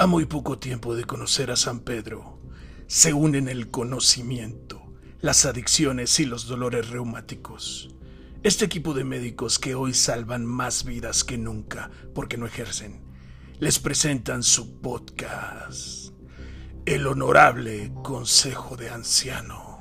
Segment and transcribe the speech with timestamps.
[0.00, 2.38] A muy poco tiempo de conocer a San Pedro,
[2.86, 7.94] se unen el conocimiento, las adicciones y los dolores reumáticos.
[8.42, 13.02] Este equipo de médicos que hoy salvan más vidas que nunca porque no ejercen,
[13.58, 16.14] les presentan su podcast,
[16.86, 19.76] El Honorable Consejo de Ancianos.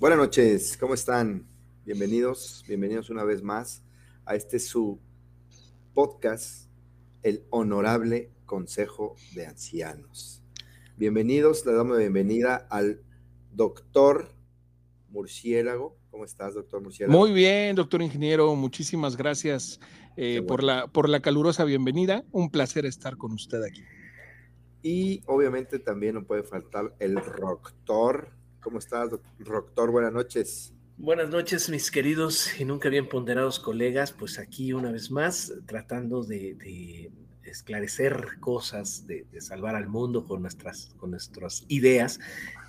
[0.00, 1.46] Buenas noches, ¿cómo están?
[1.84, 3.84] Bienvenidos, bienvenidos una vez más
[4.26, 5.00] a este su
[5.98, 6.70] podcast,
[7.24, 10.44] El Honorable Consejo de Ancianos.
[10.96, 13.02] Bienvenidos, le damos la bienvenida al
[13.52, 14.28] doctor
[15.08, 15.98] Murciélago.
[16.12, 17.18] ¿Cómo estás, doctor Murciélago?
[17.18, 19.80] Muy bien, doctor ingeniero, muchísimas gracias
[20.16, 22.22] eh, por, la, por la calurosa bienvenida.
[22.30, 23.82] Un placer estar con usted aquí.
[24.82, 28.30] Y obviamente también no puede faltar el doctor.
[28.60, 29.90] ¿Cómo estás, doctor?
[29.90, 30.72] Buenas noches.
[31.00, 34.10] Buenas noches, mis queridos y nunca bien ponderados colegas.
[34.10, 37.12] Pues aquí una vez más, tratando de,
[37.44, 42.18] esclarecer cosas, de, salvar al mundo con nuestras, con nuestras ideas.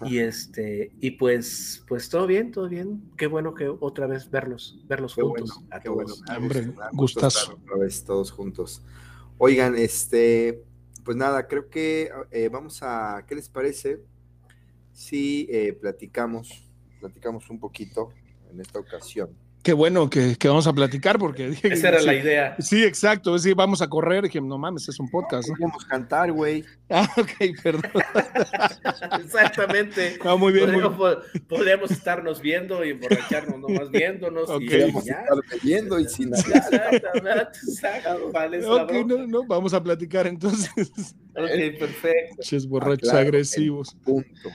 [0.04, 3.02] Y este, y pues, pues todo bien, todo bien.
[3.18, 5.64] Qué bueno que otra vez verlos, verlos juntos.
[5.72, 6.14] a qué bueno.
[6.38, 7.60] Hombre, gustazo.
[7.64, 8.84] Otra vez todos juntos.
[9.40, 10.64] Oigan, este,
[11.04, 14.04] pues nada, creo que eh, vamos a, ¿qué les parece?
[14.94, 18.12] Si eh, platicamos platicamos un poquito
[18.50, 19.30] en esta ocasión.
[19.62, 22.56] Qué bueno que, vamos a platicar porque dije, esa era la idea.
[22.60, 25.50] Sí, exacto, sí, vamos a correr, dije, no mames, es un podcast.
[25.60, 26.64] No, cantar, güey.
[26.92, 27.92] Ah, ok, perdón.
[29.24, 30.18] Exactamente.
[30.24, 30.72] No, muy bien.
[31.48, 34.50] Podríamos, estarnos viendo y emborracharnos nomás viéndonos.
[34.60, 34.68] y
[35.06, 35.22] ya.
[35.22, 38.32] estar viendo y sin Exactamente, exacto.
[38.32, 40.72] Vale, ok, no, no, vamos a platicar entonces.
[41.36, 42.42] Ok, perfecto.
[42.42, 43.96] Ches borrachos ah, agresivos.
[44.04, 44.50] Punto.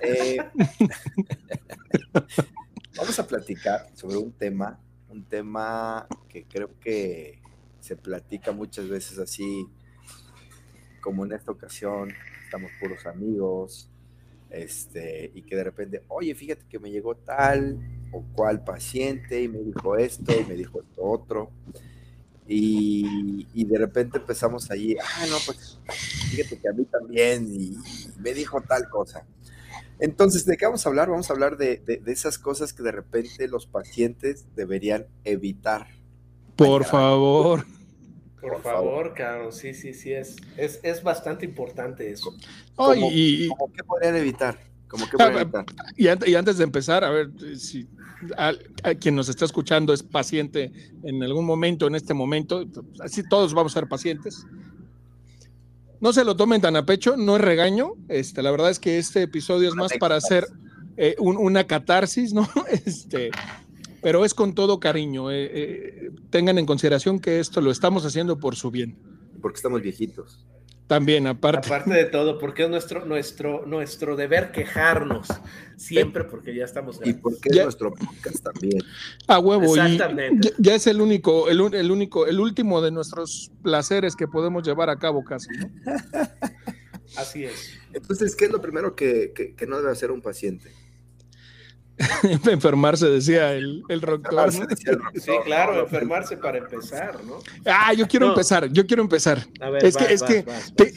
[0.00, 0.38] Eh,
[2.96, 7.40] vamos a platicar sobre un tema, un tema que creo que
[7.80, 9.66] se platica muchas veces así,
[11.00, 12.12] como en esta ocasión,
[12.44, 13.88] estamos puros amigos,
[14.50, 17.78] este, y que de repente, oye, fíjate que me llegó tal
[18.12, 21.50] o cual paciente y me dijo esto y me dijo esto otro.
[22.48, 25.80] Y, y, de repente empezamos allí, ah, no, pues
[26.30, 27.76] fíjate que a mí también, y
[28.20, 29.26] me dijo tal cosa.
[29.98, 31.08] Entonces, ¿de qué vamos a hablar?
[31.08, 35.88] Vamos a hablar de, esas cosas que de repente los pacientes deberían evitar.
[36.56, 37.64] Por favor.
[38.40, 42.32] Por, favor, Carlos, sí, sí, sí, es, es, bastante importante eso.
[42.76, 44.58] ¿Cómo, y, qué podrían evitar?
[44.86, 45.64] ¿Cómo qué podrían evitar?
[45.96, 47.88] Y, antes de empezar, a ver, si
[48.36, 48.54] a,
[48.94, 50.70] quien nos está escuchando es paciente
[51.02, 52.64] en algún momento, en este momento,
[53.00, 54.46] así todos vamos a ser pacientes
[56.00, 57.94] no se lo tomen tan a pecho, no es regaño.
[58.08, 60.46] Este, la verdad es que este episodio es más para hacer
[60.96, 62.48] eh, una catarsis, ¿no?
[62.70, 63.30] Este,
[64.02, 65.30] pero es con todo cariño.
[65.30, 68.96] Eh, eh, tengan en consideración que esto lo estamos haciendo por su bien.
[69.40, 70.46] Porque estamos viejitos.
[70.86, 71.66] También, aparte.
[71.66, 75.26] Aparte de todo, porque es nuestro, nuestro, nuestro deber quejarnos
[75.76, 77.00] siempre, porque ya estamos.
[77.04, 78.82] Y porque es nuestro podcast también.
[79.26, 79.76] A huevo.
[79.76, 80.52] Exactamente.
[80.58, 84.88] ya, es el único, el, el, único, el último de nuestros placeres que podemos llevar
[84.88, 85.70] a cabo casi, ¿no?
[87.16, 87.78] Así es.
[87.92, 90.70] Entonces, ¿qué es lo primero que, que no debe hacer un paciente?
[92.50, 94.52] enfermarse, decía el, el doctor.
[94.52, 97.38] Sí, claro, enfermarse para empezar, ¿no?
[97.64, 99.46] Ah, yo quiero empezar, yo quiero empezar.
[99.80, 100.44] es que, es que,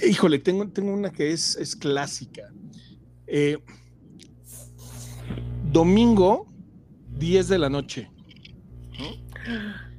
[0.08, 2.52] híjole, tengo, tengo una que es, es clásica.
[3.28, 3.58] Eh,
[5.72, 6.48] domingo,
[7.18, 8.12] 10 de la noche.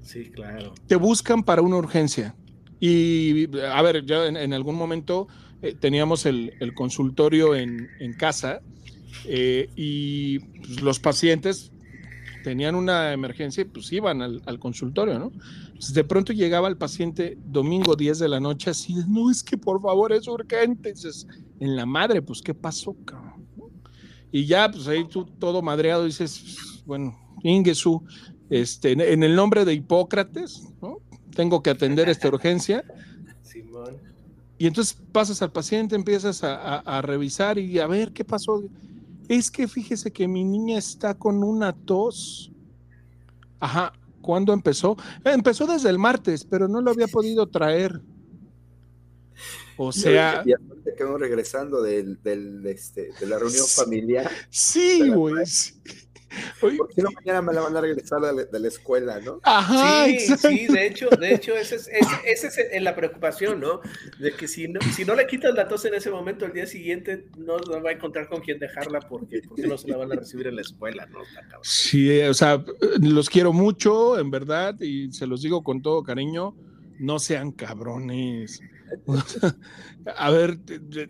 [0.03, 0.75] Sí, claro.
[0.87, 2.35] Te buscan para una urgencia.
[2.79, 5.29] Y, a ver, ya en, algún momento
[5.63, 8.61] eh, teníamos el, el consultorio en, en casa
[9.27, 11.73] eh, y pues, los pacientes
[12.43, 15.33] tenían una emergencia y pues iban al, consultorio, ¿no?
[15.93, 19.81] de pronto llegaba el paciente domingo 10 de la noche así, no, es que por
[19.81, 20.93] favor es urgente.
[20.93, 21.27] dices,
[21.59, 23.47] en la madre, pues, ¿qué pasó, cabrón?
[24.31, 28.03] Y ya, pues ahí tú todo madreado dices, bueno, Ingesu,
[28.51, 30.99] este, en el nombre de Hipócrates, ¿no?
[31.35, 32.85] Tengo que atender esta urgencia.
[33.43, 33.97] Simón.
[34.59, 38.63] Y entonces pasas al paciente, empiezas a, a revisar y a ver qué pasó
[39.31, 42.51] es que fíjese que mi niña está con una tos.
[43.61, 44.97] Ajá, ¿cuándo empezó?
[45.25, 48.01] Empezó desde el martes, pero no lo había podido traer.
[49.77, 50.43] O sea.
[50.45, 50.57] Ya,
[50.97, 52.19] quedamos regresando del,
[52.67, 54.29] este, de la reunión familiar.
[54.51, 55.45] Sí, güey.
[56.61, 59.41] Porque no mañana me la van a regresar de la, escuela, ¿no?
[59.43, 61.89] Ajá, sí, sí, de hecho, de hecho, esa es,
[62.25, 63.81] es, es, la preocupación, ¿no?
[64.19, 66.67] De que si no, si no le quitas la tos en ese momento, el día
[66.67, 70.17] siguiente no, va a encontrar con quién dejarla porque, porque no se la van a
[70.17, 71.19] recibir en la escuela, ¿no?
[71.63, 72.65] Sí, o sea,
[73.01, 76.55] los quiero mucho, en verdad, y se los digo con todo cariño,
[76.99, 78.61] no sean cabrones.
[80.17, 80.59] a ver,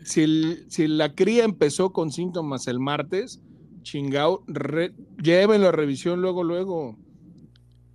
[0.04, 3.40] si, si la cría empezó con síntomas el martes,
[3.82, 4.44] chingao,
[5.22, 6.96] llévenlo a revisión luego, luego.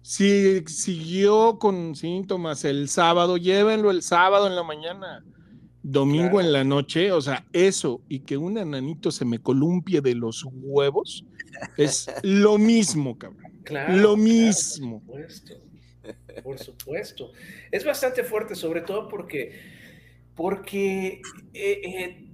[0.02, 5.24] Si siguió con síntomas el sábado, llévenlo el sábado en la mañana.
[5.82, 10.16] Domingo en la noche, o sea, eso y que un enanito se me columpie de
[10.16, 11.24] los huevos
[11.78, 13.52] es lo mismo, cabrón.
[14.02, 15.04] lo mismo.
[15.06, 15.54] por supuesto.
[16.44, 17.32] Por supuesto.
[17.72, 19.60] Es bastante fuerte, sobre todo porque,
[20.36, 21.22] porque
[21.54, 22.25] eh, eh,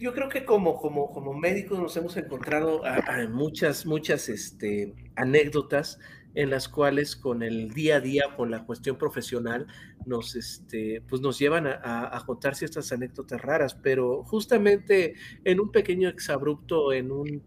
[0.00, 5.98] yo creo que como, como, como médicos nos hemos encontrado a, muchas, muchas este, anécdotas
[6.34, 9.66] en las cuales con el día a día, con la cuestión profesional,
[10.06, 15.70] nos, este, pues nos llevan a, a, contar ciertas anécdotas raras, pero justamente en un
[15.70, 17.42] pequeño exabrupto en un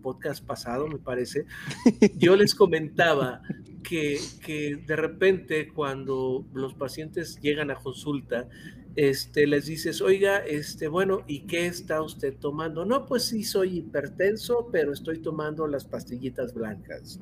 [0.00, 1.46] podcast pasado, me parece,
[2.16, 3.42] yo les comentaba
[3.82, 8.48] que, que de repente cuando los pacientes llegan a consulta,
[8.96, 12.84] este, les dices, oiga, este, bueno, ¿y qué está usted tomando?
[12.84, 17.18] No, pues sí, soy hipertenso, pero estoy tomando las pastillitas blancas.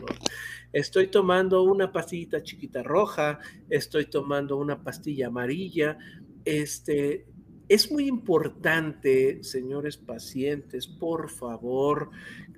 [0.72, 3.38] Estoy tomando una pastillita chiquita roja,
[3.68, 5.98] estoy tomando una pastilla amarilla,
[6.44, 7.26] este,
[7.68, 12.10] es muy importante, señores pacientes, por favor,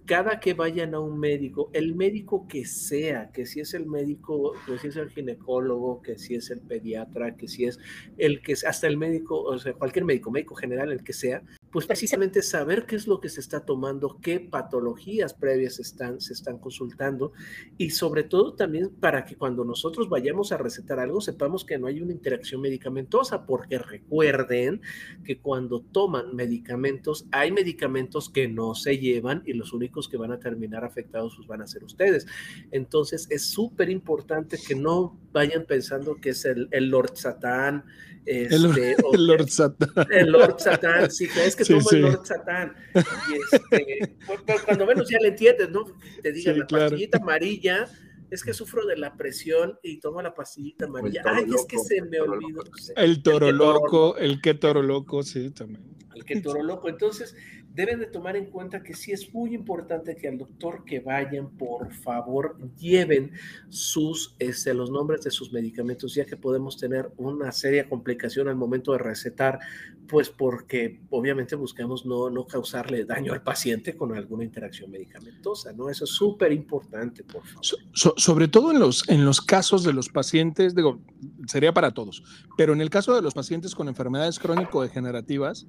[0.06, 4.52] cada que vayan a un médico, el médico que sea, que si es el médico,
[4.66, 7.78] que si es el ginecólogo, que si es el pediatra, que si es
[8.18, 11.86] el que hasta el médico, o sea, cualquier médico, médico general, el que sea, pues
[11.86, 16.58] precisamente saber qué es lo que se está tomando, qué patologías previas están, se están
[16.58, 17.32] consultando
[17.78, 21.86] y sobre todo también para que cuando nosotros vayamos a recetar algo sepamos que no
[21.86, 24.80] hay una interacción medicamentosa, porque recuerden
[25.24, 30.32] que cuando toman medicamentos hay medicamentos que no se llevan y los únicos que van
[30.32, 32.26] a terminar afectados pues van a ser ustedes.
[32.72, 37.84] Entonces es súper importante que no vayan pensando que es el, el Lord Satán,
[38.26, 40.06] este, el, Lord Satán.
[40.10, 42.74] El Lord Satán, sí, es que tomo el Lord Satán.
[42.94, 44.16] Y este,
[44.64, 45.84] cuando menos ya le entiendes, ¿no?
[46.22, 47.88] Te digan la pastillita amarilla,
[48.30, 51.22] es que sufro de la presión y tomo la pastillita amarilla.
[51.24, 52.62] Ay, es que se me olvidó.
[52.96, 55.82] El toro loco, el que toro loco, sí, también.
[56.14, 56.88] El que toro loco.
[56.88, 57.34] Entonces,
[57.74, 61.50] deben de tomar en cuenta que sí es muy importante que al doctor que vayan,
[61.50, 63.32] por favor, lleven
[63.68, 68.56] sus, este, los nombres de sus medicamentos, ya que podemos tener una seria complicación al
[68.56, 69.60] momento de recetar,
[70.08, 75.88] pues porque obviamente buscamos no, no causarle daño al paciente con alguna interacción medicamentosa, ¿no?
[75.88, 77.64] Eso es súper importante, por favor.
[77.92, 81.00] sobre todo en los, en los casos de los pacientes, digo,
[81.46, 82.24] sería para todos,
[82.56, 85.68] pero en el caso de los pacientes con enfermedades crónico-degenerativas,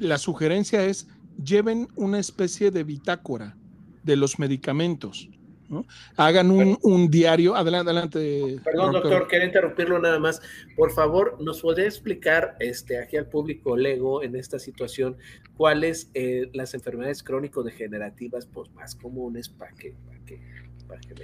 [0.00, 1.08] la sugerencia es
[1.42, 3.56] lleven una especie de bitácora
[4.02, 5.28] de los medicamentos.
[6.16, 7.54] Hagan un, diario.
[7.54, 8.60] Adelante, adelante.
[8.64, 9.28] Perdón, doctor.
[9.28, 10.42] quería interrumpirlo nada más.
[10.76, 15.16] Por favor, ¿nos puede explicar este, aquí al público Lego en esta situación
[15.56, 20.40] cuáles eh, las enfermedades crónico-degenerativas pues, más comunes para que, para que
[20.90, 21.14] para que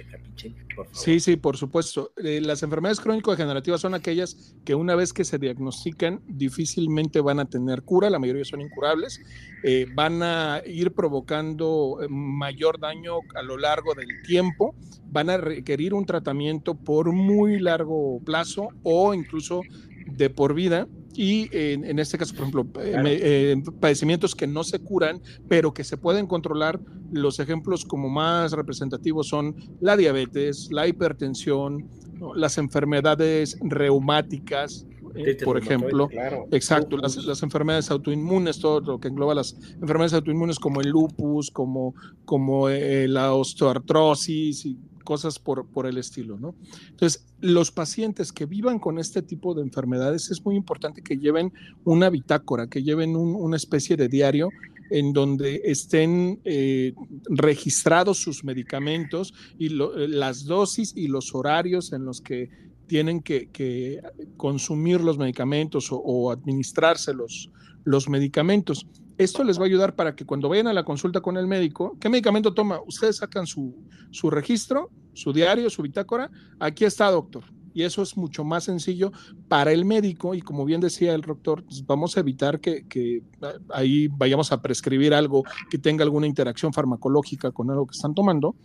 [0.75, 0.87] por favor.
[0.91, 2.13] Sí, sí, por supuesto.
[2.17, 7.45] Eh, las enfermedades crónico-degenerativas son aquellas que una vez que se diagnostican difícilmente van a
[7.45, 9.21] tener cura, la mayoría son incurables,
[9.63, 14.73] eh, van a ir provocando eh, mayor daño a lo largo del tiempo,
[15.09, 19.61] van a requerir un tratamiento por muy largo plazo o incluso
[20.05, 25.19] de por vida y en, este caso, por ejemplo, eh, padecimientos que no se curan,
[25.47, 26.79] pero que se pueden controlar.
[27.11, 31.89] Los ejemplos como más representativos son la diabetes, la hipertensión,
[32.35, 36.07] las enfermedades reumáticas, eh, por ejemplo.
[36.51, 41.49] Exacto, las, las, enfermedades autoinmunes, todo lo que engloba las enfermedades autoinmunes como el lupus,
[41.49, 41.95] como,
[42.25, 46.53] como eh, la osteoartrosis y cosas por, por el estilo, ¿no?
[46.89, 51.53] Entonces, los pacientes que vivan con este tipo de enfermedades es muy importante que lleven
[51.85, 54.49] una bitácora, que lleven una especie de diario
[54.89, 56.93] en donde estén eh,
[57.29, 62.49] registrados sus medicamentos y eh, las dosis y los horarios en los que
[62.87, 64.01] tienen que,
[64.35, 67.49] consumir los medicamentos o, o administrarse los,
[67.85, 68.85] los medicamentos.
[69.17, 71.97] Esto les va a ayudar para que cuando vayan a la consulta con el médico,
[71.99, 72.79] ¿qué medicamento toma?
[72.85, 73.75] Ustedes sacan su,
[74.11, 76.29] su registro, su diario, su bitácora.
[76.59, 77.43] Aquí está, doctor.
[77.73, 79.11] Y eso es mucho más sencillo
[79.47, 80.33] para el médico.
[80.35, 83.23] Y como bien decía el doctor, pues vamos a evitar que, que
[83.69, 88.55] ahí vayamos a prescribir algo que tenga alguna interacción farmacológica con algo que están tomando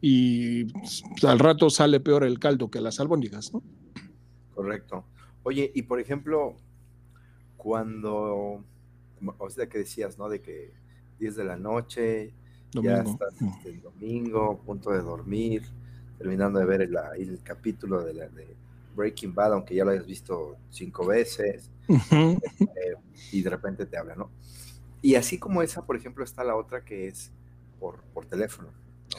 [0.00, 3.62] y pues, al rato sale peor el caldo que las albóndigas, ¿no?
[4.54, 5.04] Correcto.
[5.42, 6.56] Oye, y por ejemplo,
[7.56, 8.64] cuando,
[9.38, 10.28] o sea, que decías, ¿no?
[10.28, 10.72] De que
[11.18, 12.32] 10 de la noche,
[12.72, 15.62] ya estás este, el domingo, punto de dormir,
[16.18, 18.46] terminando de ver el, el capítulo de, la, de
[18.94, 22.94] Breaking Bad, aunque ya lo hayas visto cinco veces, eh,
[23.32, 24.30] y de repente te habla, ¿no?
[25.02, 27.30] Y así como esa, por ejemplo, está la otra que es
[27.78, 28.68] por, por teléfono.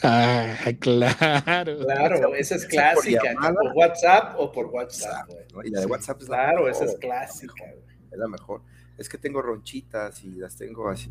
[0.03, 1.79] Ah, claro.
[1.79, 3.21] Claro, esa es clásica.
[3.39, 5.29] Por, WhatsApp o por WhatsApp.
[5.63, 7.63] Y la de WhatsApp es la Claro, esa es clásica.
[8.11, 8.61] Es la mejor.
[8.61, 11.09] Es que tengo ronchitas y las tengo así.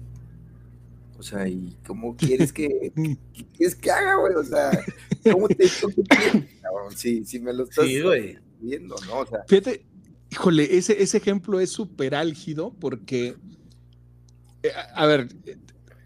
[1.18, 2.92] O sea, ¿y cómo quieres que,
[3.56, 4.34] quieres que haga, güey?
[4.34, 4.70] O sea,
[5.30, 5.68] ¿cómo te,
[6.94, 7.86] Si, si me lo estás
[8.60, 9.20] viendo, ¿no?
[9.20, 9.86] O sea, Fíjate,
[10.30, 13.36] híjole, ese, ese ejemplo es súper álgido porque,
[14.62, 15.28] eh, a ver,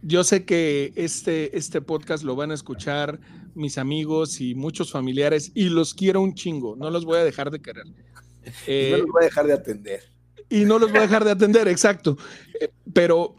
[0.03, 3.21] yo sé que este, este podcast lo van a escuchar
[3.55, 7.51] mis amigos y muchos familiares y los quiero un chingo, no los voy a dejar
[7.51, 7.85] de querer.
[7.87, 10.20] no los voy a dejar de atender.
[10.51, 12.19] Y no los voy a dejar de atender, exacto.
[12.61, 13.37] Eh, pero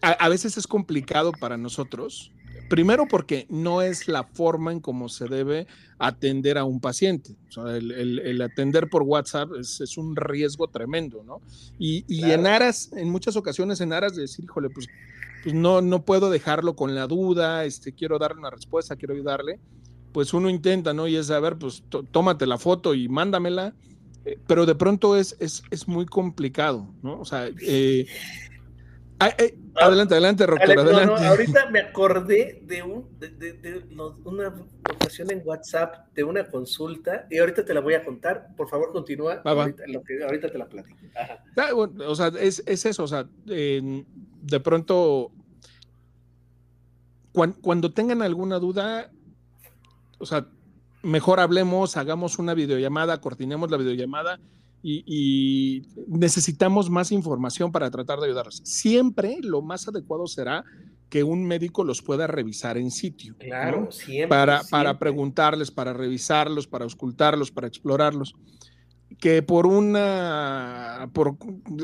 [0.00, 2.32] a, veces es complicado para nosotros,
[2.68, 5.66] primero porque no es la forma en cómo se debe
[5.98, 7.36] atender a un paciente.
[7.56, 11.40] el, atender por WhatsApp es, un riesgo tremendo, ¿no?
[11.78, 14.88] Y, en aras, en muchas ocasiones en aras de decir, híjole, pues
[15.44, 19.60] pues no, no puedo dejarlo con la duda, este, quiero darle una respuesta, quiero ayudarle,
[20.10, 21.06] pues uno intenta, ¿no?
[21.06, 23.74] Y es, a ver, pues tómate la foto y mándamela,
[24.46, 27.20] pero de pronto es, es, es, muy complicado, ¿no?
[27.20, 28.06] O sea, eh,
[29.18, 31.26] ah, eh, adelante, adelante, adelante.
[31.26, 33.84] ahorita me acordé de, un, de,
[34.24, 34.54] una
[34.94, 38.48] ocasión en WhatsApp de una consulta y ahorita te la voy a contar.
[38.56, 39.42] Por favor, continúa.
[39.44, 40.96] Ahorita, lo que, ahorita, te la platico.
[41.56, 45.32] Ah, o sea, es, es, eso, o sea, de pronto,
[47.32, 49.10] cuando, tengan alguna duda,
[50.18, 50.46] o sea,
[51.04, 54.40] mejor hablemos, hagamos una videollamada, coordinemos la videollamada
[54.82, 58.60] y, necesitamos más información para tratar de ayudarlos.
[58.64, 60.64] Siempre lo más adecuado será
[61.08, 63.36] que un médico los pueda revisar en sitio.
[63.38, 68.34] Claro, siempre, para, para preguntarles, para revisarlos, para auscultarlos, para explorarlos.
[69.18, 71.36] Que por una, por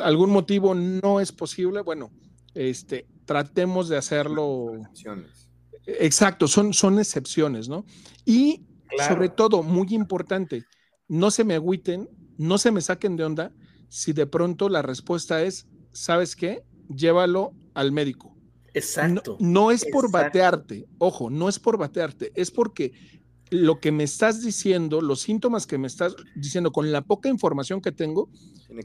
[0.02, 2.10] algún motivo no es posible, bueno,
[2.54, 4.72] este, tratemos de hacerlo.
[5.86, 7.84] Exacto, son, son excepciones, ¿no?
[8.26, 8.66] Y
[9.08, 10.64] sobre todo, muy importante,
[11.08, 13.52] no se me agüiten, no se me saquen de onda
[13.88, 16.62] si de pronto la respuesta es, ¿sabes qué?
[16.88, 18.36] Llévalo al médico.
[18.72, 19.36] Exacto.
[19.40, 22.92] No, es por batearte, ojo, no es por batearte, es porque
[23.50, 27.80] lo que me estás diciendo, los síntomas que me estás diciendo, con la poca información
[27.80, 28.30] que tengo,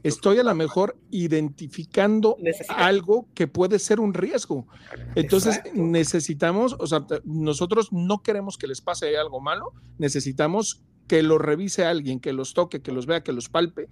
[0.02, 2.36] estoy a lo mejor identificando
[2.68, 4.66] algo que puede ser un riesgo.
[5.14, 11.38] Entonces necesitamos, o sea, nosotros no queremos que les pase algo malo, necesitamos que lo
[11.38, 13.88] revise alguien, que los toque, que los vea, que los palpe.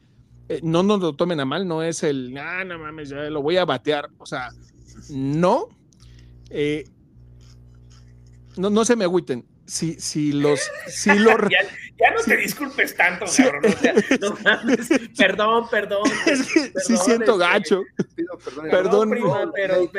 [0.49, 3.43] Eh, no nos lo tomen a mal, no es el, ah, no mames, ya lo
[3.43, 4.11] voy a batear.
[4.19, 4.51] O sea,
[5.11, 5.69] no.
[6.51, 6.85] Eh,
[8.57, 10.61] no, no se me agüiten si, si los...
[10.87, 11.11] Si
[11.99, 13.63] ya, no te disculpes tanto, cabrón.
[15.17, 16.03] perdón, perdón.
[16.85, 17.83] sí siento este, gacho.
[18.71, 19.11] perdón.
[19.55, 19.91] pero,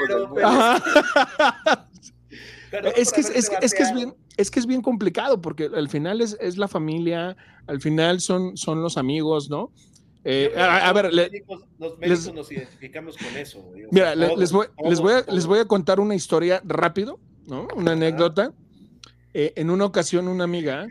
[2.72, 5.90] pero, es que es, es, que es bien es que es bien complicado porque al
[5.90, 7.38] final es, es la familia,
[7.68, 9.72] al final son, son los amigos, ¿no?
[10.28, 11.30] Eh, a, ver, los
[12.00, 13.64] médicos, nos identificamos con eso.
[13.92, 17.68] Mira, les, voy, les, voy a, les voy a contar una historia rápido, ¿no?
[17.76, 18.52] Una anécdota.
[19.36, 20.88] Eh, en una ocasión una amiga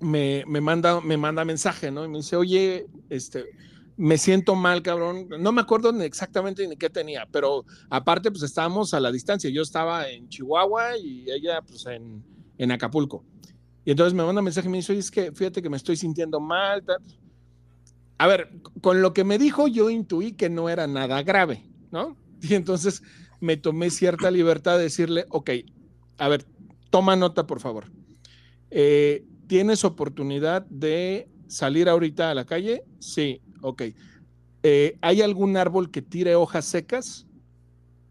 [0.00, 2.04] me, manda, me manda mensaje, ¿no?
[2.04, 3.44] Y me dice, oye, este,
[3.96, 5.28] me siento mal, cabrón.
[5.38, 9.50] No me acuerdo exactamente ni qué tenía, pero aparte, pues estábamos a la distancia.
[9.50, 12.22] Yo estaba en Chihuahua y ella, pues, en,
[12.58, 13.24] en Acapulco.
[13.84, 15.96] Y entonces me manda mensaje y me dice, oye, es que fíjate que me estoy
[15.96, 16.84] sintiendo mal.
[18.18, 18.50] A ver,
[18.80, 22.16] con lo que me dijo, yo intuí que no era nada grave, ¿no?
[22.40, 23.02] Y entonces
[23.40, 25.50] me tomé cierta libertad de decirle, ok,
[26.18, 26.44] a ver,
[26.90, 27.86] toma nota, por favor.
[28.70, 32.84] Eh, ¿Tienes oportunidad de salir ahorita a la calle?
[33.00, 33.82] Sí, ok.
[34.62, 37.26] Eh, ¿Hay algún árbol que tire hojas secas?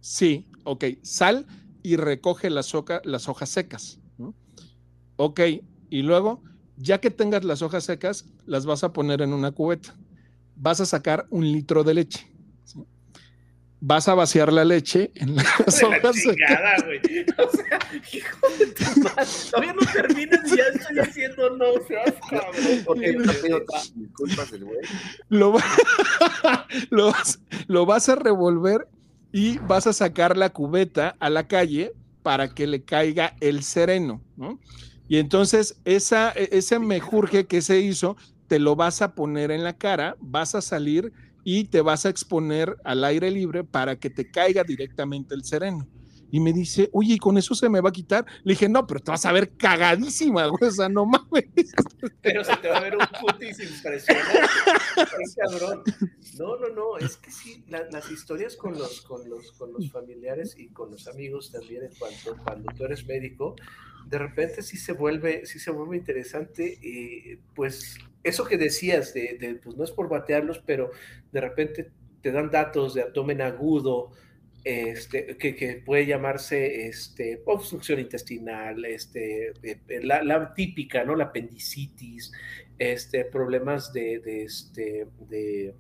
[0.02, 0.86] Sí, ok.
[1.04, 1.46] Sal
[1.84, 4.02] y recoge las, las hojas secas.
[5.16, 5.40] Ok,
[5.90, 6.44] y luego,
[6.76, 9.96] ya que tengas las hojas secas, las vas a poner en una cubeta.
[10.56, 12.37] Vas a sacar un litro de leche
[13.80, 17.00] vas a vaciar la leche en las hojas chingada, güey.
[17.38, 17.80] O sea,
[18.14, 19.26] hijo de tu madre.
[19.52, 22.84] Todavía no terminas y ya estoy haciendo no seas cabrón.
[22.86, 23.62] Porque no pido
[23.96, 24.80] disculpas el güey.
[25.30, 25.56] Lo,
[26.90, 28.88] lo, vas, lo vas a revolver
[29.32, 31.94] y vas a sacar la cubeta a la calle
[32.24, 34.60] para que le caiga el sereno, ¿no?
[35.08, 38.18] Y entonces esa, e, ese mejurje que se hizo,
[38.48, 41.14] te lo vas a poner en la cara, vas a salir
[41.50, 45.88] y te vas a exponer al aire libre para que te caiga directamente el sereno.
[46.30, 48.26] Y me dice, oye, ¿y con eso se me va a quitar?
[48.44, 51.46] Le dije, no, pero te vas a ver cagadísima, güey, o sea, no mames.
[52.22, 54.40] Pero se te va a ver un putis impresionante.
[55.38, 55.84] cabrón.
[56.38, 60.54] No, no, no, es que sí, las historias con los, con, los, con los familiares
[60.58, 63.56] y con los amigos también, en cuanto cuando tú eres médico,
[64.06, 67.98] de repente sí se vuelve, sí se vuelve interesante, y pues
[68.28, 70.92] eso que decías, de, pues no es por batearlos, pero
[71.32, 71.90] de repente
[72.22, 74.12] te dan datos de abdomen agudo,
[74.64, 81.16] este, que, puede llamarse este, obstrucción intestinal, este, eh, eh, la, típica, ¿no?
[81.16, 82.32] La apendicitis,
[82.78, 85.74] este, problemas de, este, de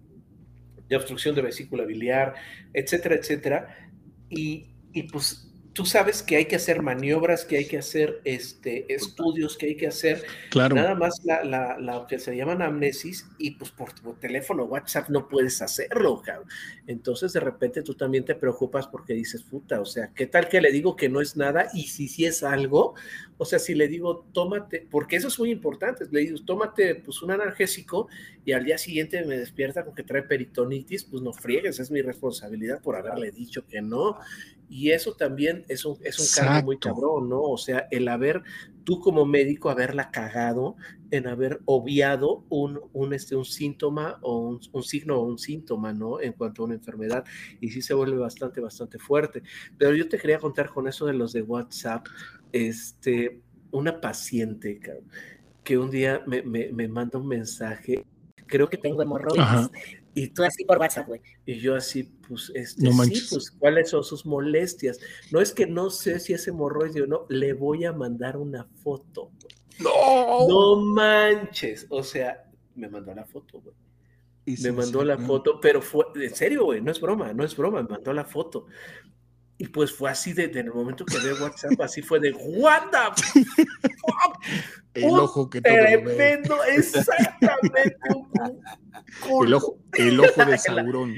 [0.95, 2.35] obstrucción de vesícula biliar,
[2.73, 3.89] etcétera, etcétera.
[4.29, 5.46] Y, y pues
[5.77, 9.77] tú sabes que hay que hacer maniobras, que hay que hacer este, estudios, que hay
[9.77, 10.75] que hacer claro.
[10.75, 15.09] nada más la, la, la, que se llama amnesis y pues por tu teléfono, WhatsApp
[15.09, 16.49] no puedes hacerlo, cabrón.
[16.87, 20.61] Entonces de repente tú también te preocupas porque dices, puta, o sea, ¿qué tal que
[20.61, 22.95] le digo que no es nada y si sí es algo?
[23.37, 27.21] O sea, si le digo, tómate, porque eso es muy importante, le digo, tómate pues
[27.21, 28.07] un analgésico
[28.43, 32.01] y al día siguiente me despierta con que trae peritonitis, pues no friegues, es mi
[32.01, 34.17] responsabilidad por haberle dicho que no.
[34.69, 37.41] Y eso también es un, es un cargo muy cabrón, ¿no?
[37.41, 38.43] O sea, el haber,
[38.83, 40.75] tú como médico, haberla cagado
[41.11, 45.93] en haber obviado un, un, este, un síntoma o un, un, signo o un síntoma,
[45.93, 46.19] ¿no?
[46.19, 47.23] En cuanto a una enfermedad.
[47.61, 49.43] Y sí se vuelve bastante, bastante fuerte.
[49.77, 52.07] Pero yo te quería contar con eso de los de WhatsApp,
[52.51, 54.79] este, una paciente
[55.63, 58.05] que un día me, me, me manda un mensaje,
[58.47, 59.69] creo que tengo hemorroides.
[60.17, 61.21] Y tú así por WhatsApp, güey.
[61.45, 64.99] Y yo así, pues, este, no sí, pues, ¿cuáles son sus molestias?
[65.31, 68.63] No es que no sé si es hemorroide o no, le voy a mandar una
[68.83, 69.29] foto,
[69.79, 70.47] No.
[70.47, 71.85] No manches.
[71.89, 73.75] O sea, me mandó la foto, güey.
[74.63, 77.83] Me mandó la foto, pero fue, en serio, güey, no es broma, no es broma,
[77.83, 78.65] me mandó la foto.
[79.59, 82.79] Y pues fue así de, en el momento que ve WhatsApp, así fue de fuck?
[84.93, 87.97] El ojo que todo tremendo, exactamente.
[89.43, 91.15] el ojo, el ojo de Sauron.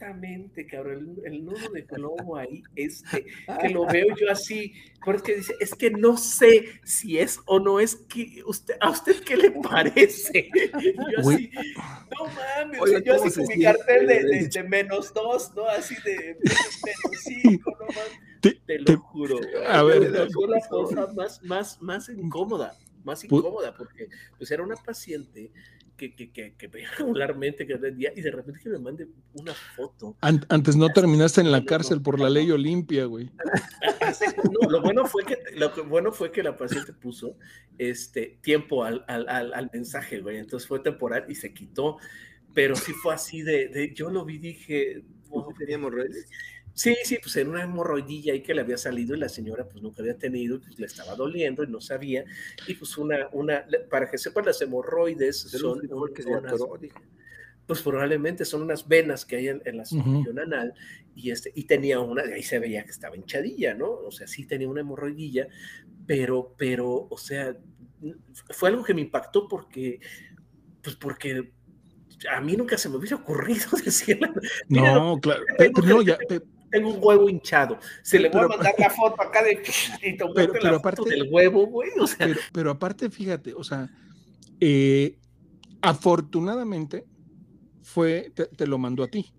[0.00, 3.26] Exactamente, cabrón, el, nudo de globo ahí, este,
[3.60, 4.72] que lo veo yo así,
[5.04, 8.90] es que dice, es que no sé si es o no es que usted, a
[8.90, 10.50] usted qué le parece.
[10.52, 15.64] yo así, no mames, Oye, yo así con mi cartel de, de, menos dos, ¿no?
[15.66, 18.40] Así de menos cinco, no mames.
[18.40, 19.40] Te, te, lo juro.
[19.66, 24.76] A ver, fue la cosa más, más, más incómoda, más incómoda, porque pues era una
[24.76, 25.50] paciente
[25.98, 29.52] que, que, que, que veía regularmente que día y de repente que me mande una
[29.52, 30.16] foto.
[30.20, 33.30] antes no terminaste en la cárcel por la ley Olimpia, güey.
[34.50, 37.36] No, lo bueno fue que lo bueno fue que la paciente puso
[37.76, 40.38] este tiempo al, al, al, mensaje, güey.
[40.38, 41.98] Entonces fue temporal y se quitó.
[42.54, 46.26] Pero sí fue así de, de yo lo vi, dije, oh, teníamos redes.
[46.78, 49.82] Sí, sí, pues en una hemorroidilla ahí que le había salido y la señora pues
[49.82, 52.24] nunca había tenido, pues le estaba doliendo y no sabía.
[52.68, 55.80] Y pues una, una, para que sepan, las hemorroides son,
[57.66, 60.72] pues probablemente son unas venas que hay en, la circulación anal
[61.16, 63.90] y, este, y tenía una, ahí se veía que estaba hinchadilla, ¿no?
[63.90, 65.48] O sea, sí tenía una hemorroidilla,
[66.06, 67.56] pero, pero, o sea,
[68.50, 69.98] fue algo que me impactó porque,
[70.80, 71.50] pues porque
[72.32, 74.30] a mí nunca se me hubiera ocurrido decirle.
[74.68, 76.16] No, claro, pero, no, ya,
[76.70, 77.78] tengo un huevo hinchado.
[78.02, 79.52] Se le voy a mandar la foto acá de
[80.02, 81.90] y pero, pero aparte, del huevo, güey.
[81.98, 82.28] O sea.
[82.52, 83.88] pero, aparte, fíjate, o sea,
[84.60, 85.18] eh,
[85.80, 87.04] afortunadamente
[87.82, 89.32] fue, te, lo mandó a ti,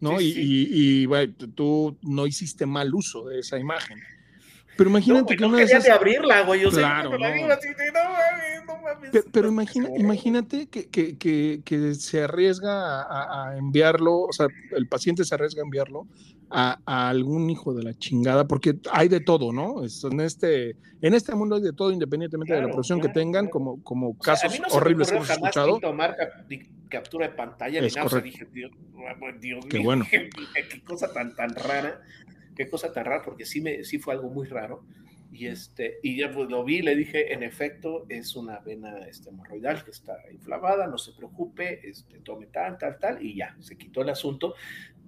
[0.00, 0.20] ¿no?
[0.20, 3.98] y, y, y tú no hiciste mal uso de esa imagen.
[4.76, 5.84] Pero imagínate no, que una de esas...
[5.84, 6.60] de abrirla, güey.
[6.60, 7.48] Yo claro, sé, no.
[7.48, 9.10] La así de, no, no mames.
[9.10, 14.48] Pero, pero imagina, imagínate que, que, que, que, se arriesga a, a, enviarlo, o sea,
[14.72, 16.06] el paciente se arriesga a enviarlo
[16.50, 19.82] a, a, algún hijo de la chingada, porque hay de todo, ¿no?
[19.82, 23.20] En este, en este mundo hay de todo, independientemente claro, de la profesión claro, que
[23.20, 25.80] tengan, como, como casos o sea, no horribles que hemos escuchado.
[25.80, 26.16] tomar
[26.88, 28.06] captura de pantalla es ni nada.
[28.06, 28.70] O sea, dije, Dios,
[29.40, 30.06] Dios qué mío, bueno.
[30.10, 30.30] Qué,
[30.68, 32.00] qué, cosa tan, tan rara
[32.56, 34.84] qué cosa tan rara, porque sí, me, sí fue algo muy raro.
[35.30, 39.28] Y, este, y ya pues, lo vi, le dije, en efecto, es una vena este,
[39.28, 43.76] hemorroidal que está inflamada, no se preocupe, este, tome tal, tal, tal, y ya, se
[43.76, 44.54] quitó el asunto,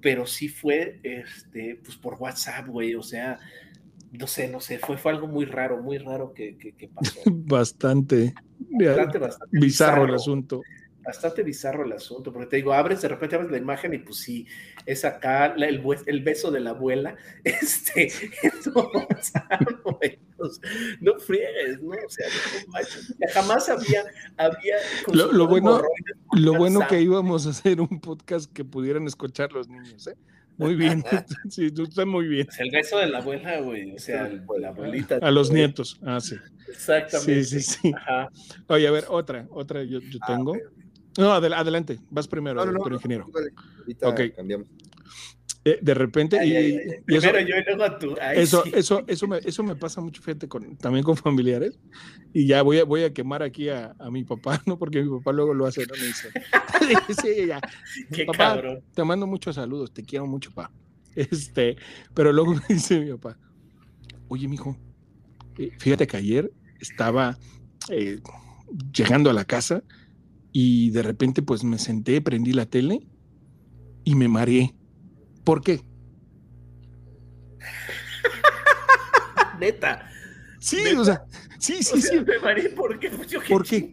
[0.00, 3.38] pero sí fue, este, pues por WhatsApp, güey, o sea,
[4.12, 7.20] no sé, no sé, fue, fue algo muy raro, muy raro que, que, que pasó.
[7.26, 10.04] bastante, bastante, bastante bizarro, bizarro.
[10.04, 10.60] el asunto
[11.08, 14.18] bastante bizarro el asunto, porque te digo, abres, de repente abres la imagen y pues
[14.18, 14.46] sí,
[14.84, 18.12] es acá la, el, el, beso de la abuela, este,
[18.74, 18.90] o
[21.00, 21.92] no friegues, ¿no?
[21.92, 22.26] O sea,
[23.32, 24.04] jamás había,
[24.36, 24.76] había
[25.10, 25.80] lo, bueno,
[26.32, 30.14] lo bueno que íbamos a hacer un podcast que pudieran escuchar los niños, ¿eh?
[30.58, 31.02] Muy bien,
[31.48, 32.46] sí, tú estás muy bien.
[32.58, 35.18] el beso de la abuela, güey, o sea, la abuelita.
[35.22, 36.36] A los nietos, ah, sí.
[36.68, 37.44] Exactamente.
[37.44, 37.92] Sí, sí, sí.
[38.66, 40.26] Oye, a ver, otra, otra yo, yo ah,
[41.18, 43.26] No, adelante, vas primero, no, no, ingeniero.
[44.02, 44.20] ok.
[44.36, 44.68] Cambiamos.
[45.64, 46.54] Eh, de repente, y,
[47.14, 48.14] eso, yo y luego tú.
[48.34, 51.78] eso, eso, eso, me, eso me pasa mucho, fíjate, con, también con familiares.
[52.32, 54.78] Y ya voy a, voy a quemar aquí a, a mi papá, ¿no?
[54.78, 55.94] Porque mi papá luego lo hace, ¿no?
[55.94, 56.30] Me dice,
[57.20, 57.60] sí, ya.
[58.12, 58.84] Qué papá, cabrón.
[58.94, 60.72] te mando muchos saludos, te quiero mucho, papá.
[61.16, 61.76] Este,
[62.14, 63.36] pero luego me dice mi papá,
[64.28, 64.76] oye, mijo,
[65.58, 67.36] eh, fíjate que ayer estaba
[67.88, 68.20] eh,
[68.92, 69.82] llegando a la casa
[70.60, 73.06] y de repente pues me senté, prendí la tele
[74.02, 74.74] y me mareé
[75.44, 75.84] ¿Por qué?
[79.60, 80.10] Neta.
[80.58, 81.24] Sí, o sea,
[81.60, 82.18] sí, sí, sí.
[82.26, 83.08] Me mareé, ¿por qué?
[83.08, 83.88] Pues ¿Por qué?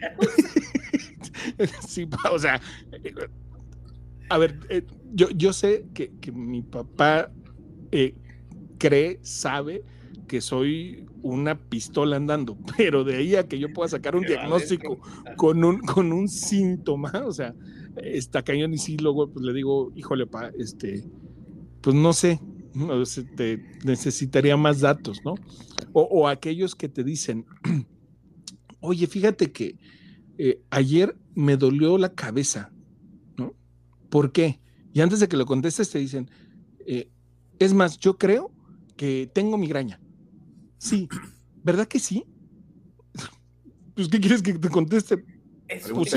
[1.88, 2.60] sí, o sea,
[4.30, 7.32] a ver, eh, yo, yo sé que, que mi papá
[7.92, 8.16] eh,
[8.80, 9.84] cree, sabe
[10.28, 15.00] que soy una pistola andando, pero de ahí a que yo pueda sacar un diagnóstico
[15.36, 17.54] con un, con un síntoma, o sea,
[17.98, 21.04] está cañón y sí, luego pues, le digo, híjole, pa, este,
[21.82, 22.40] pues no sé,
[23.36, 25.36] te necesitaría más datos, ¿no?
[25.94, 27.46] O, aquellos que te dicen,
[28.82, 29.78] oye, fíjate que
[30.38, 32.72] eh, ayer me dolió la cabeza,
[33.38, 33.54] ¿no?
[34.10, 34.60] ¿Por qué?
[34.94, 36.30] Y antes de que lo contestes te dicen,
[36.86, 37.10] eh,
[37.60, 38.52] es más, yo creo
[38.98, 40.00] que tengo migraña.
[40.78, 41.08] Sí,
[41.64, 42.26] ¿verdad que sí?
[43.96, 45.24] Pues, ¿qué quieres que te conteste?
[45.68, 46.12] Es, pues,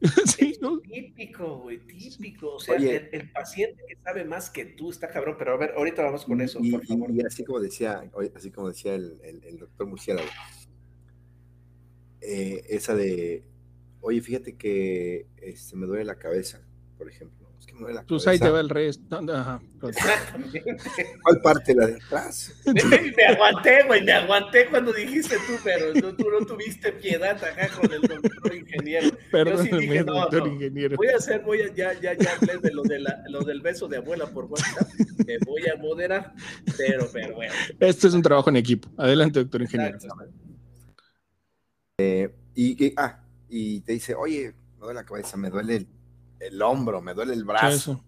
[0.36, 2.56] sí, Típico, güey, típico.
[2.56, 6.02] O sea, el, paciente que sabe más que tú está cabrón, pero a ver, ahorita
[6.02, 7.10] vamos con eso, y, por favor.
[7.10, 10.28] Y, así como decía, así como decía el, doctor Murciélago,
[12.20, 13.44] eh, esa de,
[14.00, 16.60] oye, fíjate que este, me duele la cabeza,
[16.98, 17.45] por ejemplo.
[18.08, 19.20] Pues ahí te va el resto.
[19.32, 19.60] Ajá.
[19.80, 21.74] ¿Cuál parte?
[21.74, 22.54] ¿La de atrás?
[22.64, 27.92] me aguanté, güey, me aguanté cuando dijiste tú, pero tú no tuviste piedad acá con
[27.92, 29.16] el doctor ingeniero.
[29.30, 30.96] Perdón, sí dije, doctor ingeniero.
[30.96, 33.60] Voy a hacer, voy a, ya, ya, ya hablé de lo, de la, lo del
[33.60, 34.88] beso de abuela por WhatsApp.
[35.26, 36.32] Me voy a moderar,
[36.76, 37.52] pero, pero bueno.
[37.78, 38.88] Esto es un trabajo en equipo.
[38.96, 39.98] Adelante, doctor ingeniero.
[41.98, 45.86] Eh, y, ah, y te dice, oye, me duele la cabeza, me duele el
[46.40, 48.04] el hombro, me duele el brazo.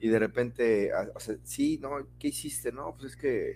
[0.00, 2.72] Y de repente, o sea, sí, no, ¿qué hiciste?
[2.72, 3.54] No, pues es que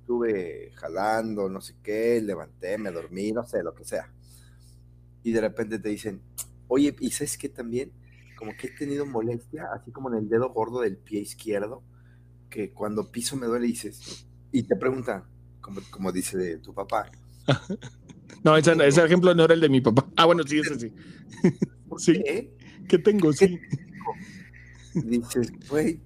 [0.00, 4.12] estuve jalando, no sé qué, levanté, me dormí, no sé, lo que sea.
[5.22, 6.22] Y de repente te dicen,
[6.68, 7.92] oye, ¿y sabes qué también?
[8.36, 11.82] Como que he tenido molestia, así como en el dedo gordo del pie izquierdo,
[12.48, 15.24] que cuando piso me duele dices, y te preguntan,
[15.60, 17.10] como, como dice de tu papá.
[18.44, 20.08] no, ese, ese, ejemplo no era el de mi papá.
[20.16, 20.94] Ah, bueno, sí, ese sí.
[21.98, 22.12] sí.
[22.24, 22.56] Qué?
[22.88, 23.32] ¿Qué tengo?
[23.32, 23.60] Sí.
[24.94, 26.00] Dices, güey,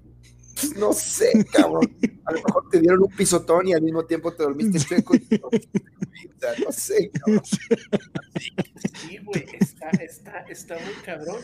[0.76, 1.96] no sé, cabrón.
[2.24, 5.14] A lo mejor te dieron un pisotón y al mismo tiempo te dormiste chueco.
[6.64, 7.42] no sé, cabrón.
[7.44, 11.40] Sí, güey, está, está, está muy cabrón.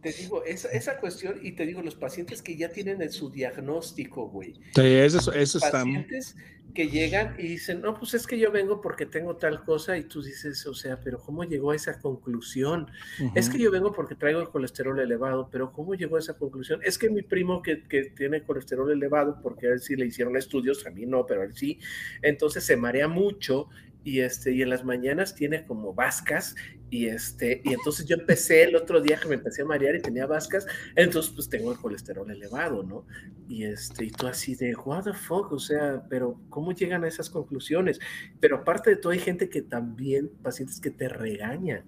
[0.00, 4.28] Te digo, esa, esa cuestión, y te digo, los pacientes que ya tienen su diagnóstico,
[4.28, 4.54] güey.
[4.74, 5.70] Sí, eso, eso está.
[5.70, 6.34] Pacientes
[6.74, 10.04] que llegan y dicen, no, pues es que yo vengo porque tengo tal cosa y
[10.04, 12.90] tú dices, o sea, pero ¿cómo llegó a esa conclusión?
[13.34, 16.80] Es que yo vengo porque traigo el colesterol elevado, pero ¿cómo llegó a esa conclusión?
[16.82, 20.36] Es que mi primo que, que tiene colesterol elevado, porque a él sí le hicieron
[20.36, 21.78] estudios, a mí no, pero a él sí,
[22.22, 23.68] entonces se marea mucho
[24.04, 26.54] y este y en las mañanas tiene como vascas
[26.90, 30.02] y este y entonces yo empecé el otro día que me empecé a marear y
[30.02, 33.06] tenía vascas entonces pues tengo el colesterol elevado no
[33.48, 37.08] y este y tú así de what the fuck o sea pero cómo llegan a
[37.08, 38.00] esas conclusiones
[38.40, 41.84] pero aparte de todo hay gente que también pacientes que te regañan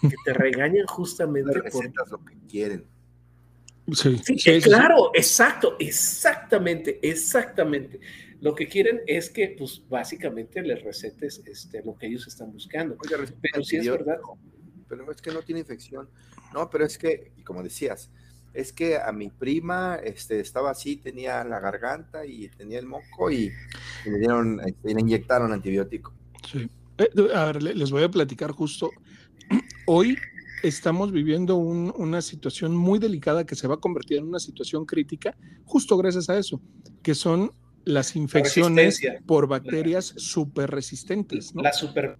[0.00, 2.86] que te regañan justamente por lo que quieren.
[3.92, 4.60] Sí, sí.
[4.62, 8.00] claro exacto exactamente exactamente
[8.44, 12.94] lo que quieren es que, pues, básicamente les recetes este, lo que ellos están buscando.
[13.40, 14.18] pero sí es verdad.
[14.86, 16.10] Pero es que no tiene infección.
[16.52, 18.10] No, pero es que, y como decías,
[18.52, 23.30] es que a mi prima este, estaba así, tenía la garganta y tenía el moco
[23.30, 23.50] y,
[24.04, 26.12] le dieron, este, le inyectaron antibiótico.
[26.46, 26.68] Sí.
[26.98, 28.90] Eh, a ver, les voy a platicar justo.
[29.86, 30.18] Hoy
[30.62, 35.34] estamos viviendo una situación muy delicada que se va a convertir en una situación crítica,
[35.64, 36.60] justo gracias a eso,
[37.02, 37.50] que son
[37.84, 41.54] las infecciones por bacterias súper resistentes.
[41.54, 41.62] ¿no?
[41.62, 42.18] La super.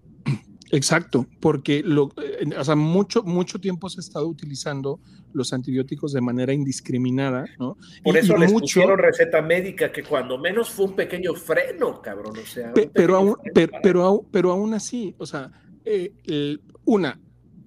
[0.71, 4.99] Exacto, porque lo, eh, o sea, mucho, mucho tiempo se ha estado utilizando
[5.31, 7.77] los antibióticos de manera indiscriminada, ¿no?
[8.03, 12.37] Por eso les mucho, pusieron receta médica, que cuando menos fue un pequeño freno, cabrón,
[12.37, 12.73] o sea.
[12.93, 15.51] pero, aún, pero, pero, aún así, o sea,
[15.83, 17.19] eh, una,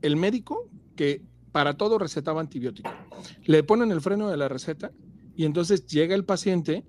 [0.03, 2.91] el médico que para todo recetaba antibiótico,
[3.45, 4.93] le ponen el freno de la receta
[5.37, 6.85] y entonces llega el paciente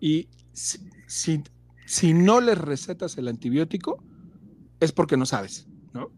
[0.00, 1.42] y si,
[1.86, 4.02] si no le recetas el antibiótico,
[4.80, 6.10] es porque no sabes, ¿no?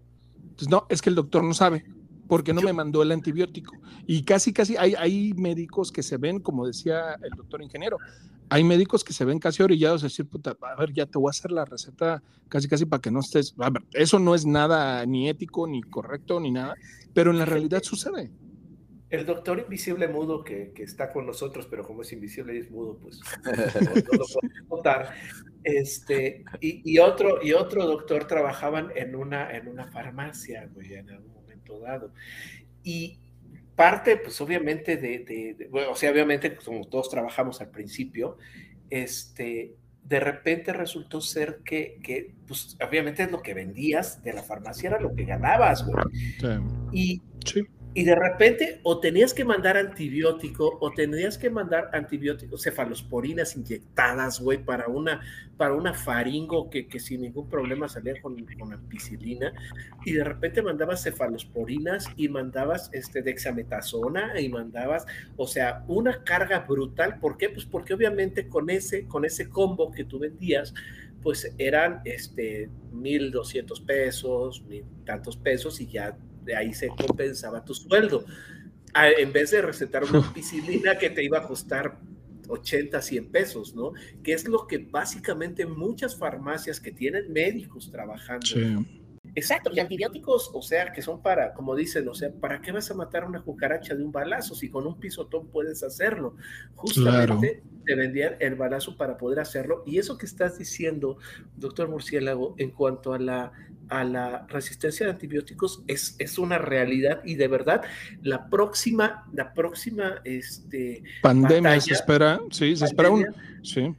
[0.43, 1.85] Entonces, no, es que el doctor no sabe,
[2.29, 3.75] porque no me mandó el antibiótico.
[4.07, 7.99] Y casi, casi hay, hay médicos que se ven, como decía el doctor ingeniero,
[8.49, 11.29] hay médicos que se ven casi orillados a decir, puta, a ver, ya te voy
[11.29, 13.55] a hacer la receta casi, casi para que no estés.
[13.59, 16.75] A ver, eso no es nada ni ético, ni correcto, ni nada,
[17.15, 18.31] pero en la realidad sucede.
[19.13, 22.71] El doctor invisible mudo que, que, está con nosotros, pero como es invisible y es
[22.71, 23.53] mudo, pues no,
[23.95, 24.39] lo podemos
[24.71, 25.13] notar.
[25.63, 31.11] Este, y, y, otro, y otro doctor trabajaban en una, en una farmacia, güey, en
[31.11, 32.15] algún momento dado.
[32.83, 33.19] Y
[33.77, 38.39] parte, pues obviamente, de, de, bueno, o sea, obviamente, como todos trabajamos al principio,
[38.89, 44.89] este, de repente resultó ser que, que, pues obviamente lo que vendías de la farmacia
[44.89, 46.03] era lo que ganabas, güey.
[46.41, 46.49] Sí.
[46.93, 52.63] Y, sí y de repente o tenías que mandar antibiótico o tenías que mandar antibióticos,
[52.63, 55.21] cefalosporinas inyectadas, güey, para una,
[55.59, 59.53] para una faringo que, que sin ningún problema salía con, con ampicilina
[60.07, 66.61] y de repente mandabas cefalosporinas y mandabas este, dexametasona y mandabas, o sea, una carga
[66.61, 67.19] brutal.
[67.21, 67.51] ¿Por qué?
[67.51, 70.73] Pues porque obviamente con ese, con ese combo que tú vendías,
[71.23, 77.75] pues eran este, 1.200 pesos, mil tantos pesos y ya de ahí se compensaba tu
[77.75, 78.25] sueldo.
[78.95, 81.99] En vez de recetar una ampicilina que te iba a costar
[82.49, 83.93] 80, 100 pesos, ¿no?
[84.23, 88.47] Que es lo que básicamente muchas farmacias que tienen médicos trabajando.
[89.35, 92.91] Exacto, y antibióticos, o sea, que son para, como dicen, o sea, ¿para qué vas
[92.91, 96.37] a matar una cucaracha de un balazo si con un pisotón puedes hacerlo?
[96.75, 99.83] Justamente te vendían el balazo para poder hacerlo.
[99.87, 101.17] Y eso que estás diciendo,
[101.57, 103.53] doctor Murciélago, en cuanto a la
[103.93, 107.83] a la resistencia a antibióticos es, es una realidad y de verdad
[108.23, 113.27] la próxima, la próxima este, pandemia se espera, sí, se espera un,
[113.63, 113.95] sí.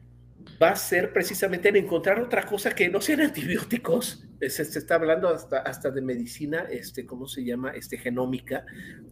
[0.63, 4.23] Va a ser precisamente en encontrar otra cosa que no sean antibióticos.
[4.39, 7.71] Se, está hablando hasta, hasta de medicina, este, ¿cómo se llama?
[7.71, 8.65] Este, genómica,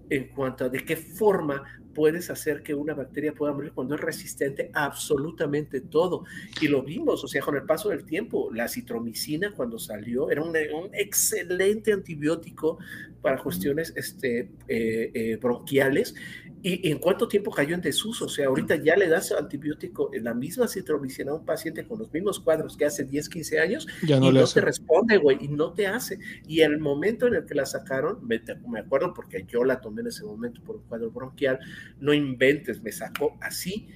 [0.09, 4.01] en cuanto a de qué forma puedes hacer que una bacteria pueda morir cuando es
[4.01, 6.23] resistente a absolutamente todo.
[6.61, 10.41] Y lo vimos, o sea, con el paso del tiempo, la citromicina cuando salió era
[10.41, 12.77] un, un excelente antibiótico
[13.21, 16.15] para cuestiones este, eh, eh, bronquiales.
[16.63, 18.25] ¿Y en cuánto tiempo cayó en desuso?
[18.25, 21.97] O sea, ahorita ya le das antibiótico, en la misma citromicina a un paciente con
[21.97, 25.17] los mismos cuadros que hace 10, 15 años ya no y le no te responde,
[25.17, 26.19] güey, y no te hace.
[26.47, 30.01] Y el momento en el que la sacaron, me, me acuerdo porque yo la tomé
[30.01, 31.59] en ese momento por un cuadro bronquial,
[31.99, 33.87] no inventes, me sacó así,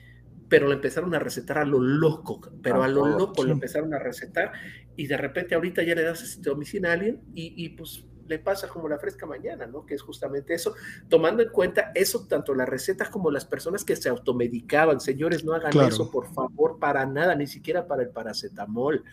[0.50, 4.00] pero le empezaron a recetar a lo loco, pero a lo loco lo empezaron a
[4.00, 4.54] recetar
[4.96, 8.68] y de repente ahorita ya le das citromicina a alguien y, y pues le pasa
[8.68, 9.86] como la fresca mañana, ¿no?
[9.86, 10.74] Que es justamente eso,
[11.10, 15.54] tomando en cuenta eso, tanto las recetas como las personas que se automedicaban, señores, no
[15.54, 15.90] hagan claro.
[15.90, 19.04] eso, por favor, para nada, ni siquiera para el paracetamol.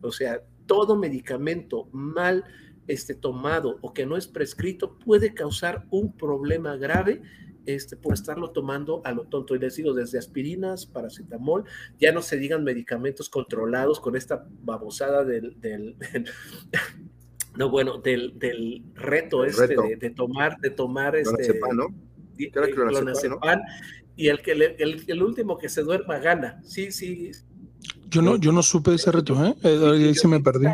[0.00, 2.44] O sea, todo medicamento mal
[2.86, 7.22] este, tomado o que no es prescrito puede causar un problema grave
[7.66, 9.54] este, por estarlo tomando a lo tonto.
[9.54, 11.64] Y les digo, desde aspirinas, paracetamol,
[12.00, 16.30] ya no se digan medicamentos controlados con esta babosada del, del, del
[17.58, 19.82] no, bueno, del, del reto este reto.
[19.82, 21.58] De, de, tomar, de tomar este.
[21.74, 21.88] ¿no?
[22.72, 23.60] Clonazepam,
[24.14, 26.60] y el que le, el, el, último que se duerma gana.
[26.62, 27.32] Sí, sí.
[28.08, 29.56] Yo no, yo no supe de ese reto, ¿eh?
[29.64, 30.66] Ahí se me perdí.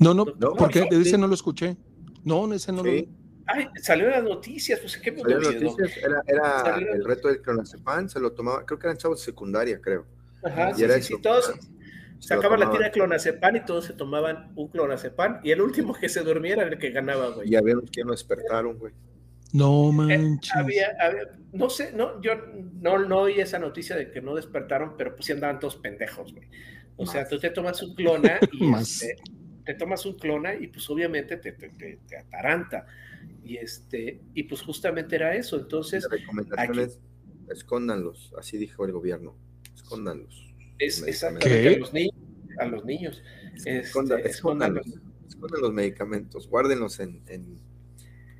[0.00, 1.76] No, no, no porque no, ese no lo escuché.
[2.24, 3.02] No, ese no sí.
[3.02, 3.26] lo.
[3.46, 5.92] Ay, salió en las noticias, pues qué salió en noticias,
[6.26, 10.04] era, el reto del clonazepam, se lo tomaba, creo que eran chavos de secundaria, creo.
[10.42, 11.54] Ajá, y sí, era sí, sí, todos
[12.18, 16.08] sacaban la tira de clonazepam y todos se tomaban un clonazepam y el último que
[16.08, 17.50] se durmiera era el que ganaba, güey.
[17.50, 18.92] Y había los que no despertaron, güey.
[19.52, 20.50] No manches.
[20.54, 22.32] Eh, había, había, no sé, no, yo
[22.80, 26.32] no, no oí esa noticia de que no despertaron, pero pues sí andaban todos pendejos,
[26.32, 26.48] güey.
[26.96, 27.12] O Más.
[27.12, 29.16] sea, tú te tomas un clona y este,
[29.64, 32.86] te tomas un clona y pues obviamente te, te, te, te ataranta.
[33.44, 35.56] Y este, y pues justamente era eso.
[35.56, 36.98] Entonces, la recomendación es
[37.50, 39.36] escóndanlos, así dijo el gobierno,
[39.74, 40.45] escóndanlos.
[40.78, 42.14] Es exactamente a los niños.
[42.58, 43.22] A los niños.
[43.64, 44.86] Escondan, este, escóndanlos,
[45.28, 47.58] escondan los medicamentos, guárdenlos en, en,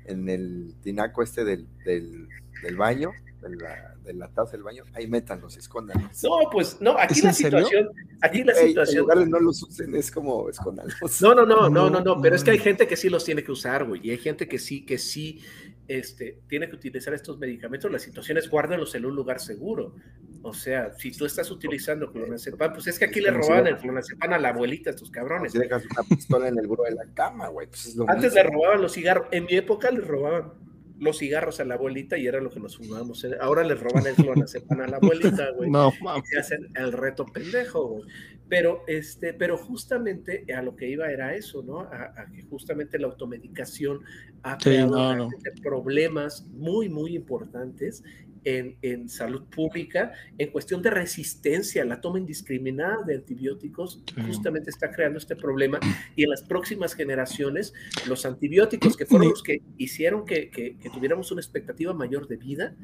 [0.05, 2.27] en, el tinaco este del, del,
[2.61, 6.23] del baño de la, taza del baño, ahí métanlos, escóndanlos.
[6.23, 7.89] No, pues no, aquí la situación,
[8.21, 9.05] aquí la situación.
[9.11, 11.21] En de no los usen, es como escondanlos.
[11.21, 13.43] No, no, no, no, no, no, pero es que hay gente que sí los tiene
[13.43, 15.41] que usar, güey, y hay gente que sí, que sí
[15.87, 19.95] este, tiene que utilizar estos medicamentos, la situación es guárdalos en un lugar seguro.
[20.41, 24.33] O sea, si tú estás utilizando clonazepam, pues es que aquí le robaban el clonazepam
[24.33, 25.51] a la abuelita, estos cabrones.
[25.51, 27.67] Si dejas una pistola en el buro de la cama, güey.
[27.67, 30.53] Pues Antes le robaban los cigarros, en mi época le robaban
[30.99, 33.25] los cigarros a la abuelita y era lo que nos fumábamos.
[33.39, 35.69] Ahora les roban el clonazepam a la abuelita, güey.
[35.71, 35.93] No,
[36.33, 38.03] y hacen el reto pendejo, güey.
[38.49, 41.81] Pero, este, pero justamente a lo que iba era eso, ¿no?
[41.81, 44.01] A, que justamente la automedicación
[44.43, 45.29] ha creado
[45.61, 48.03] problemas muy, muy importantes
[48.43, 54.89] en, en, salud pública, en cuestión de resistencia, la toma indiscriminada de antibióticos, justamente está
[54.89, 55.79] creando este problema.
[56.15, 57.73] Y en las próximas generaciones,
[58.07, 62.37] los antibióticos que fueron los que hicieron que, que, que tuviéramos una expectativa mayor de
[62.37, 62.75] vida,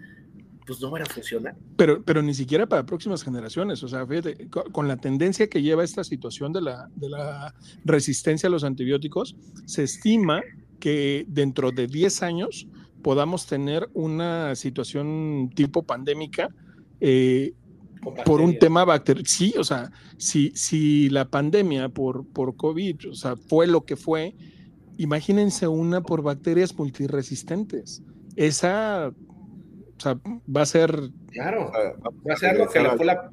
[0.66, 1.56] pues no van a funcionar.
[1.76, 3.84] Pero, pero ni siquiera para próximas generaciones.
[3.84, 8.48] O sea, fíjate, con la tendencia que lleva esta situación de la, de la resistencia
[8.48, 10.42] a los antibióticos, se estima
[10.80, 12.68] que dentro de 10 años
[13.02, 16.50] podamos tener una situación tipo pandémica
[17.00, 17.54] eh,
[18.26, 19.28] por un tema bacteriano.
[19.28, 23.96] Sí, o sea, si, si la pandemia por, por COVID, o sea, fue lo que
[23.96, 24.36] fue,
[24.98, 28.02] imagínense una por bacterias multiresistentes.
[28.36, 29.14] Esa
[29.98, 31.10] o sea, va a ser.
[31.32, 31.72] Claro,
[32.28, 33.30] va a ser lo que le fue la.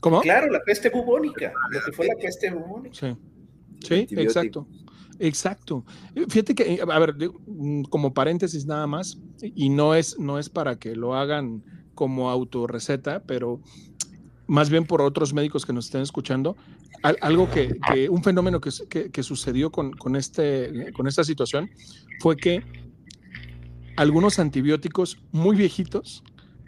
[0.00, 0.20] ¿Cómo?
[0.20, 2.94] Claro, la peste bubónica, lo que fue la peste bubónica.
[2.94, 3.16] Sí,
[3.80, 4.66] sí exacto.
[5.18, 5.84] Exacto.
[6.28, 7.14] Fíjate que, a ver,
[7.46, 11.64] mm, como paréntesis nada más, y no es, no es para que lo hagan
[11.94, 13.60] como autorreceta, pero
[14.46, 16.56] más bien por otros médicos que nos estén escuchando,
[17.02, 21.70] algo que, un fenómeno que, que, sucedió con, con, este, con esta situación
[22.20, 22.62] fue que
[23.96, 26.22] algunos antibióticos muy viejitos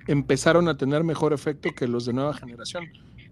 [0.07, 2.89] empezaron a tener mejor efecto que los de nueva generación.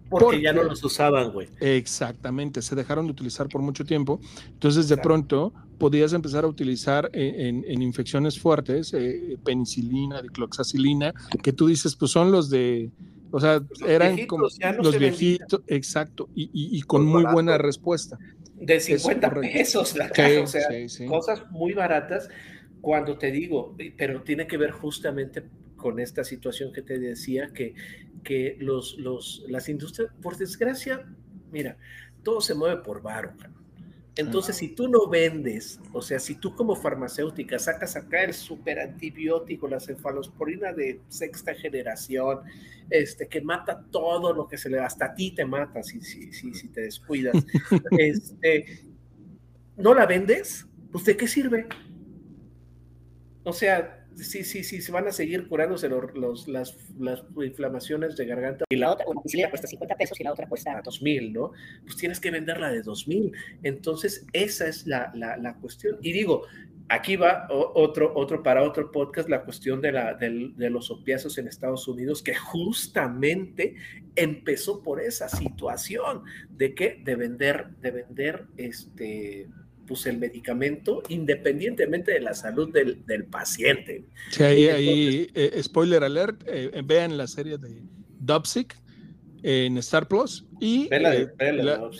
[0.09, 1.49] Porque, ya no los usaban, güey.
[1.59, 4.21] Exactamente, se dejaron de utilizar por mucho tiempo.
[4.47, 11.67] Entonces, de pronto, podías empezar a utilizar en, infecciones fuertes, eh, penicilina, dicloxacilina, que tú
[11.67, 12.89] dices, pues son los de,
[13.31, 14.47] o sea, eran como
[14.81, 18.17] los viejitos, exacto, y, con muy buena respuesta.
[18.55, 20.09] De 50 pesos, la
[20.41, 20.67] o sea,
[21.07, 22.29] cosas muy baratas
[22.81, 25.43] cuando te digo, pero tiene que ver justamente
[25.75, 27.75] con esta situación que te decía, que,
[28.23, 31.05] que los, los, las industrias, por desgracia,
[31.51, 31.77] mira,
[32.23, 33.33] todo se mueve por varo.
[34.17, 38.79] Entonces, si tú no vendes, o sea, si tú como farmacéutica sacas acá el super
[38.79, 42.39] antibiótico, la cefalosporina de sexta generación,
[42.89, 46.33] este, que mata todo lo que se le hasta a ti te mata si, si,
[46.33, 47.35] si, si te descuidas,
[47.99, 48.87] este,
[49.75, 51.67] no la vendes, pues ¿de qué sirve?
[53.47, 58.25] O sea, sí, sí, sí, se van a seguir curándose los, las, las, inflamaciones de
[58.25, 58.65] garganta.
[58.69, 61.53] Y la otra, una cuesta 50 pesos y la otra cuesta 2 mil, ¿no?
[61.83, 63.31] Pues tienes que venderla de 2 mil.
[63.63, 65.97] Entonces, esa es la, la, la, cuestión.
[66.01, 66.43] Y digo,
[66.89, 71.47] aquí va otro, otro para otro podcast, la cuestión de, la, de los opiáceos en
[71.47, 73.75] Estados Unidos, que justamente
[74.17, 79.47] empezó por esa situación de que de vender, de vender este
[79.87, 84.05] pues el medicamento independientemente de la salud del, paciente.
[84.29, 87.81] Sí, ahí, ahí eh, spoiler alert, eh, vean la serie de
[88.19, 88.77] Dopsic
[89.43, 91.27] en Star Plus y eh,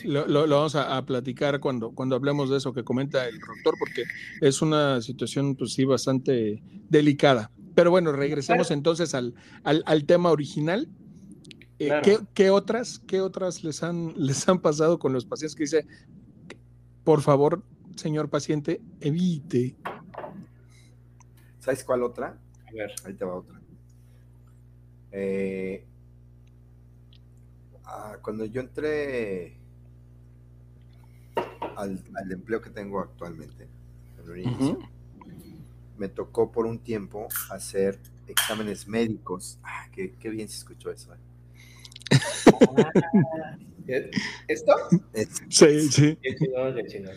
[0.04, 4.04] lo, vamos a, platicar cuando, cuando hablemos de eso que comenta el doctor, porque
[4.41, 7.52] es una situación pues sí bastante delicada.
[7.76, 10.89] Pero bueno, regresemos entonces al, al, tema original.
[11.78, 15.86] ¿qué, ¿qué, otras, ¿Qué otras les han, les han pasado con los pacientes que dice,
[17.04, 17.63] por favor,
[17.97, 19.75] señor paciente, evite.
[21.60, 22.38] ¿Sabes cuál otra?
[22.67, 22.93] A ver.
[23.05, 23.60] Ahí te va otra.
[25.12, 25.86] Eh,
[27.86, 29.57] ah, cuando yo entré
[31.75, 33.67] al, empleo que tengo actualmente,
[35.97, 39.60] me tocó por un tiempo hacer exámenes médicos.
[39.63, 41.13] Ah, qué, bien se escuchó eso.
[43.88, 44.12] ¿eh?
[44.47, 44.73] ¿Esto?
[45.49, 46.17] Sí, sí.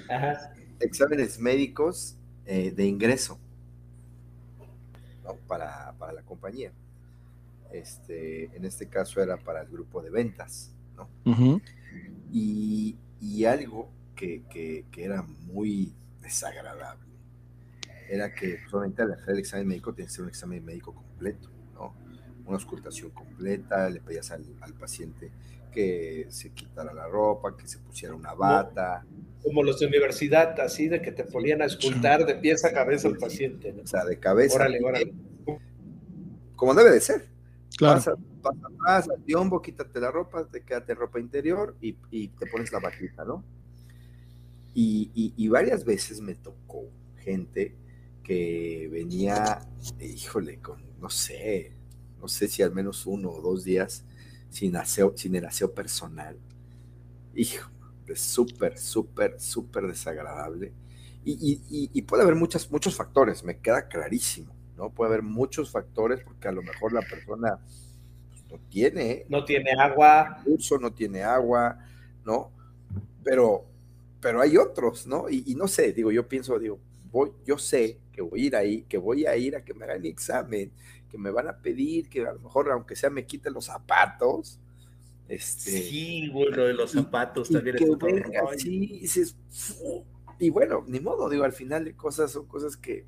[0.08, 2.16] Ajá exámenes médicos
[2.46, 3.38] eh, de ingreso
[5.46, 6.72] para, la compañía.
[7.72, 10.72] Este, en este caso era para el grupo de ventas,
[12.32, 12.96] y,
[13.44, 17.08] algo que, era muy desagradable
[18.08, 21.48] era que solamente al hacer el examen médico tenía que ser un examen médico completo,
[21.74, 21.94] ¿no?
[22.44, 25.30] Una auscultación completa, le pedías al, al paciente
[25.70, 29.04] que se quitara la ropa, que se pusiera una bata,
[29.42, 33.08] como los de universidad, así de que te ponían a escultar de pies a cabeza
[33.08, 33.74] al paciente.
[33.82, 34.56] O sea, de cabeza.
[34.56, 35.12] Órale, órale.
[36.56, 37.28] como debe de ser.
[37.76, 37.96] Claro.
[37.96, 42.46] Pasa, pasa atrás, al tiombo, quítate la ropa, te quédate ropa interior y, y te
[42.46, 43.42] pones la vaquita, ¿no?
[44.74, 46.84] Y, y, y, varias veces me tocó
[47.16, 47.74] gente
[48.22, 49.60] que venía,
[50.00, 51.72] híjole, con, no sé,
[52.20, 54.04] no sé si al menos uno o dos días
[54.50, 56.36] sin, aseo, sin el aseo personal.
[57.34, 57.70] Hijo,
[58.06, 60.72] es súper, súper, súper desagradable.
[61.24, 64.90] Y, y, y, puede haber muchas, muchos factores, me queda clarísimo, ¿no?
[64.90, 67.58] Puede haber muchos factores porque a lo mejor la persona
[68.30, 69.26] pues, no tiene...
[69.28, 70.42] No tiene agua.
[70.46, 71.78] Uso, no tiene agua,
[72.24, 72.50] ¿no?
[73.22, 73.66] Pero,
[74.20, 75.28] pero hay otros, ¿no?
[75.28, 76.80] Y, y, no sé, digo, yo pienso, digo,
[77.12, 79.84] voy, yo sé que voy a ir ahí, que voy a ir a que me
[79.84, 80.72] hagan el examen,
[81.10, 84.58] que me van a pedir, que a lo mejor, aunque sea, me quiten los zapatos.
[85.28, 89.36] Este, sí, bueno, de los zapatos y, también y es que venga, sí, y dices,
[90.38, 93.04] y bueno, ni modo, digo, al final de cosas son cosas que,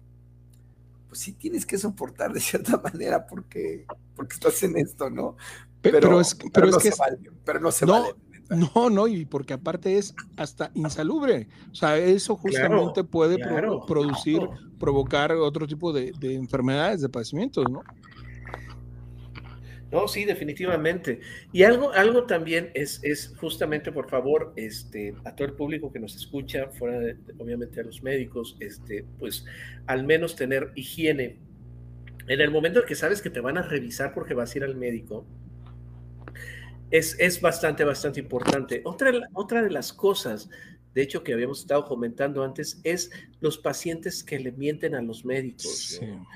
[1.08, 5.36] pues sí tienes que soportar de cierta manera porque, porque estás en esto, ¿no?
[5.80, 8.14] Pero, pero es, pero pero es no que se vale, pero no se no, vale.
[8.52, 11.48] No, no, y porque aparte es hasta insalubre.
[11.70, 14.60] O sea, eso justamente Claro, puede pro- producir, claro.
[14.78, 17.86] provocar otro tipo de, de enfermedades, de padecimientos, ¿no?
[19.90, 21.20] No, sí, definitivamente.
[21.52, 26.00] Y algo, algo también es, es justamente, por favor, este, a todo el público que
[26.00, 29.44] nos escucha, fuera de, de- obviamente a los médicos, este, pues
[29.86, 31.38] al menos tener higiene.
[32.28, 34.64] En el momento en que sabes que te van a revisar porque vas a ir
[34.64, 35.26] al médico,
[36.92, 38.82] es, es bastante, bastante importante.
[38.84, 40.48] Otra, otra de las cosas,
[40.94, 45.24] de hecho, que habíamos estado comentando antes, es los pacientes que le mienten a los
[45.24, 45.98] médicos.
[46.02, 46.26] ¿no?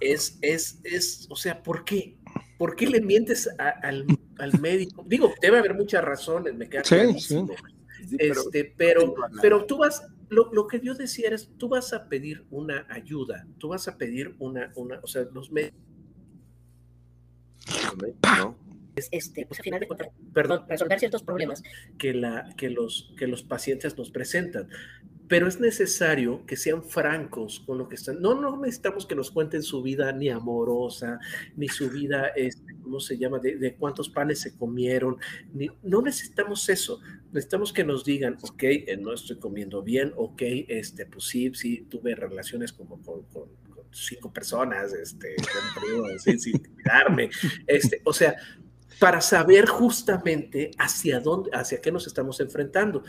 [0.00, 2.16] es, es, es, o sea, ¿por qué?
[2.58, 4.06] ¿Por qué le mientes a- al,
[4.38, 5.04] al médico?
[5.08, 7.48] Digo, debe haber muchas razones, me queda Sí, clarísimo.
[8.08, 12.08] Sí, Este, pero, pero tú vas, lo, lo que yo decía es, tú vas a
[12.08, 15.78] pedir una ayuda, tú vas a pedir una, una, o sea, los médicos,
[18.38, 18.56] ¿no?
[18.96, 21.62] Este, pues al final de cuentas, perdón, resolver ciertos problemas.
[21.98, 24.68] que, la, que, los, que los pacientes nos presentan.
[25.28, 28.20] Pero es necesario que sean francos con lo que están.
[28.20, 31.20] No, no necesitamos que nos cuenten su vida ni amorosa,
[31.56, 33.38] ni su vida, este, ¿cómo se llama?
[33.38, 35.16] De, de cuántos panes se comieron.
[35.54, 37.00] Ni, no necesitamos eso.
[37.32, 41.86] Necesitamos que nos digan, ok, eh, no estoy comiendo bien, ok, este, pues sí, sí,
[41.88, 47.30] tuve relaciones como con, con, con cinco personas, este, con periodo, sí, sin cuidarme.
[47.66, 48.36] Este, o sea,
[49.02, 53.02] para saber justamente hacia dónde, hacia qué nos estamos enfrentando.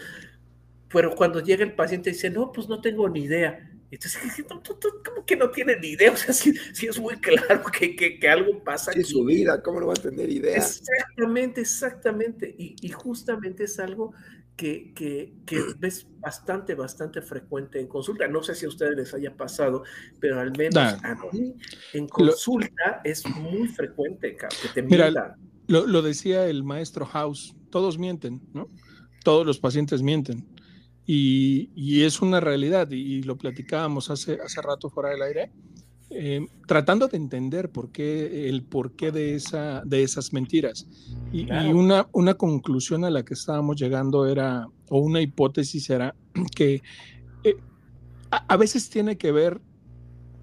[0.90, 3.70] Pero cuando llega el paciente y dice, no, pues no tengo ni idea.
[3.92, 4.20] Entonces,
[5.06, 6.12] ¿cómo que no tiene ni idea?
[6.12, 9.04] O sea, sí, sí es muy claro que, que, que algo pasa Sí, aquí.
[9.04, 10.58] su vida, ¿cómo no va a tener idea?
[10.58, 12.56] Exactamente, exactamente.
[12.58, 14.14] Y, y justamente es algo
[14.56, 18.28] que, que, que, ves bastante, bastante frecuente en consulta.
[18.28, 19.84] No sé si a ustedes les haya pasado,
[20.20, 20.98] pero al menos Nah.
[21.04, 21.56] a mí
[21.94, 25.53] en consulta es muy frecuente que te Mira, mientan.
[25.74, 28.68] Lo, lo decía el maestro House, todos mienten, ¿no?
[29.24, 30.46] Todos los pacientes mienten.
[31.08, 35.52] Y, y es una realidad, y, y lo platicábamos hace, hace rato fuera del aire,
[36.12, 40.86] eh, tratando de entender por qué, el porqué de, esa, de esas mentiras.
[41.32, 41.68] Y, Claro.
[41.68, 46.14] y una, una conclusión a la que estábamos llegando era, o una hipótesis era,
[46.56, 46.84] que
[47.44, 47.58] eh,
[48.30, 49.60] a, a veces tiene que ver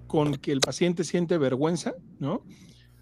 [0.07, 2.43] con que el paciente siente vergüenza, ¿no?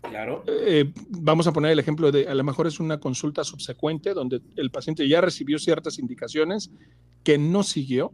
[0.01, 0.43] Claro.
[0.47, 4.41] Eh, vamos a poner el ejemplo de, a lo mejor es una consulta subsecuente donde
[4.55, 6.71] el paciente ya recibió ciertas indicaciones
[7.23, 8.13] que no siguió.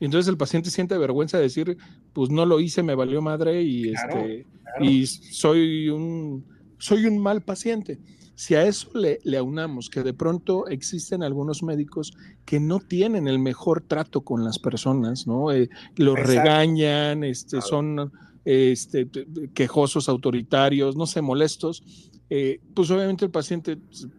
[0.00, 1.76] Y entonces el paciente siente vergüenza de decir,
[2.12, 4.84] pues no lo hice, me valió madre y, Claro, este, claro.
[4.84, 6.44] y soy, un,
[6.78, 7.98] soy un mal paciente.
[8.34, 12.12] Si a eso le, le aunamos que de pronto existen algunos médicos
[12.44, 15.52] que no tienen el mejor trato con las personas, ¿no?
[15.52, 16.40] Eh, los Exacto.
[16.40, 17.66] regañan, este, Claro.
[17.66, 18.12] son
[18.44, 19.08] este,
[19.54, 21.82] quejosos, autoritarios, no sé, molestos,
[22.30, 23.78] eh, pues obviamente el paciente,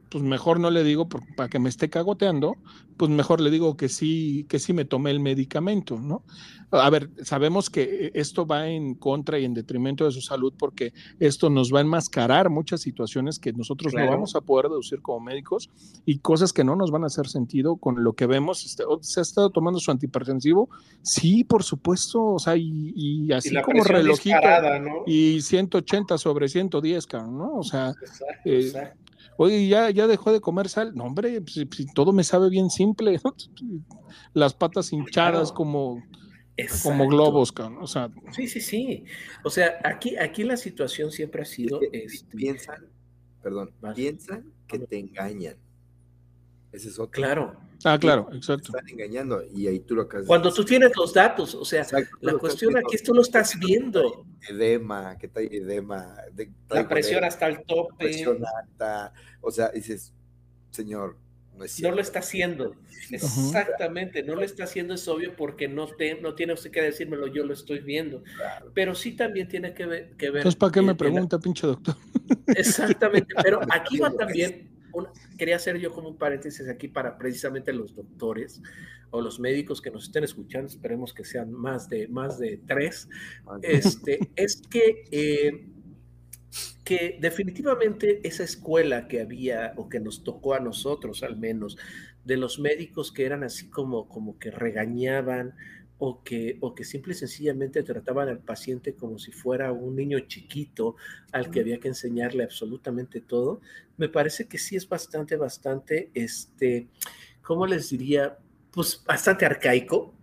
[0.09, 2.55] pues mejor no le digo por- para que me esté cagoteando,
[2.97, 6.23] pues mejor le digo que sí, que sí me tomé el medicamento, ¿no?
[6.71, 10.93] A ver, sabemos que esto va en contra y en detrimento de su salud porque
[11.19, 14.07] esto nos va a enmascarar muchas situaciones que nosotros Claro.
[14.07, 15.69] no vamos a poder deducir como médicos
[16.05, 18.65] y cosas que no nos van a hacer sentido con lo que vemos.
[18.65, 20.69] Este, ¿Se ha estado tomando su antihipertensivo?
[21.01, 24.35] Sí, por supuesto, o sea, y, y así y la como relojito
[24.81, 25.03] ¿no?
[25.05, 27.55] y 180 sobre 110, cabrón, ¿no?
[27.57, 29.04] O sea, Exacto, eh, exacto.
[29.37, 30.93] Oye, ya, ya dejó de comer sal.
[30.95, 33.19] No, hombre, pues, si- si todo me sabe bien simple.
[33.23, 33.35] ¿no?
[34.33, 35.53] Las patas hinchadas Claro.
[35.55, 36.03] como,
[36.83, 37.79] como globos, cabrón.
[37.81, 39.03] O sea, Sí, sí, sí.
[39.43, 41.79] O sea, aquí, aquí la situación siempre ha sido.
[41.91, 42.85] Este, Piensan,
[43.43, 45.55] perdón, piensan que te engañan.
[46.71, 47.11] Ese es otro.
[47.11, 47.55] Claro,
[47.87, 48.69] Ah, claro, exacto.
[48.75, 52.17] Están engañando y ahí tú lo acabas Cuando tú tienes los datos, o sea, Exacto,
[52.21, 52.87] la cuestión viendo.
[52.87, 54.25] aquí es tú lo estás viendo.
[54.49, 56.15] Edema, que trae edema.
[56.33, 57.93] de- La presión edema, hasta el tope.
[58.05, 59.13] presión alta.
[59.39, 60.11] O sea, dices,
[60.71, 61.15] señor,
[61.55, 62.75] no es No lo está haciendo.
[63.11, 67.27] Exactamente, no lo está haciendo, es obvio, porque no, te, no tiene usted que decírmelo,
[67.27, 68.23] yo lo estoy viendo.
[68.35, 68.71] Claro.
[68.73, 70.11] Pero sí también tiene que ver.
[70.17, 71.95] Que ver Entonces, ¿para qué me pregunta, pinche doctor?
[72.47, 77.73] Exactamente, pero aquí va también, una- quería hacer yo como un paréntesis aquí para precisamente
[77.73, 78.61] los doctores
[79.11, 83.07] o los médicos que nos estén escuchando, esperemos que sean más de, más de tres,
[83.61, 85.67] este, es que, eh,
[86.83, 91.77] que definitivamente esa escuela que había o que nos tocó a nosotros al menos,
[92.23, 95.55] de los médicos que eran así como, como que regañaban
[95.97, 100.19] o que, o que simple y sencillamente trataban al paciente como si fuera un niño
[100.21, 100.95] chiquito
[101.31, 103.61] al que había que enseñarle absolutamente todo,
[103.97, 106.89] me parece que sí es bastante, bastante, este,
[107.41, 108.37] ¿cómo les diría?
[108.71, 110.13] Pues bastante arcaico.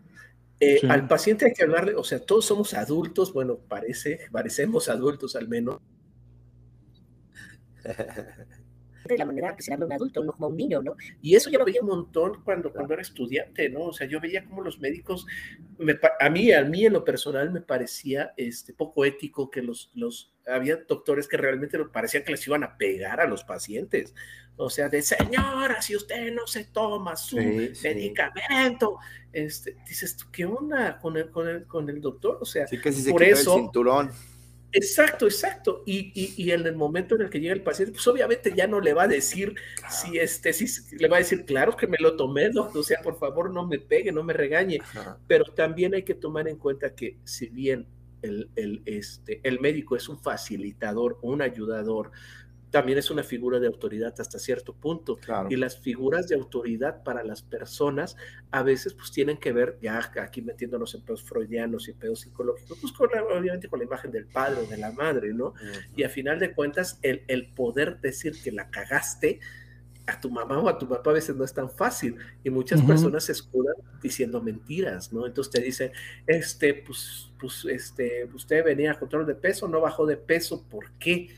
[0.61, 0.87] Eh, Sí.
[0.89, 5.49] Al paciente hay que hablarle, o sea, todos somos adultos, bueno, parece, parecemos adultos al
[5.49, 5.81] menos,
[9.05, 10.95] de la manera que se habla un adulto, no como un niño, ¿no?
[11.21, 13.85] Y eso yo lo veía un montón cuando, cuando era estudiante, ¿no?
[13.85, 15.27] O sea, yo veía como los médicos,
[15.79, 19.91] me a mí, a mí en lo personal me parecía este, poco ético que los,
[19.95, 24.15] los, había doctores que realmente me parecían que les iban a pegar a los pacientes.
[24.57, 27.89] O sea, de señora, si usted no se toma su Sí, sí.
[27.89, 28.99] medicamento,
[29.33, 32.39] este, dices tú, ¿qué onda con el, con el, con el doctor?
[32.41, 34.11] O sea, Sí, que si se por quita eso- el cinturón.
[34.73, 35.83] Exacto, exacto.
[35.87, 38.67] Y, y, y en el momento en el que llega el paciente, pues obviamente ya
[38.67, 39.55] no le va a decir
[39.91, 43.01] si este, si le va a decir, claro que me lo tomé, doctor, o sea,
[43.03, 44.79] por favor no me pegue, no me regañe.
[44.83, 45.19] Ajá.
[45.27, 47.87] Pero también hay que tomar en cuenta que si bien
[48.23, 52.13] el, el, este, el médico es un facilitador, un ayudador,
[52.73, 55.17] también es una figura de autoridad hasta cierto punto.
[55.19, 55.49] Claro.
[55.51, 58.17] Y las figuras de autoridad para las personas
[58.51, 62.79] a veces pues tienen que ver, ya aquí metiéndonos en pedos freudianos y pedos psicológicos,
[62.81, 65.55] pues con la- obviamente con la imagen del padre o de la madre, ¿no?
[65.95, 69.39] Y a final de cuentas, el, el poder decir que la cagaste
[70.07, 72.17] a tu mamá o a tu papá a veces no es tan fácil.
[72.43, 72.89] Y muchas Ujú.
[72.89, 75.27] personas se escudan diciendo mentiras, ¿no?
[75.27, 75.93] Entonces te dicen,
[76.27, 80.91] este, pues, pues, este, usted venía a control de peso, no bajó de peso, ¿por
[80.99, 81.29] qué?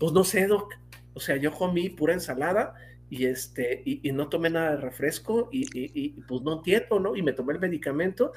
[0.00, 0.74] Pues no sé, doc.
[1.14, 2.74] O sea, yo comí pura ensalada
[3.08, 6.98] y este, y, y no tomé nada de refresco y, y- y, pues no entiendo,
[6.98, 7.14] ¿no?
[7.16, 8.32] Y me tomé el medicamento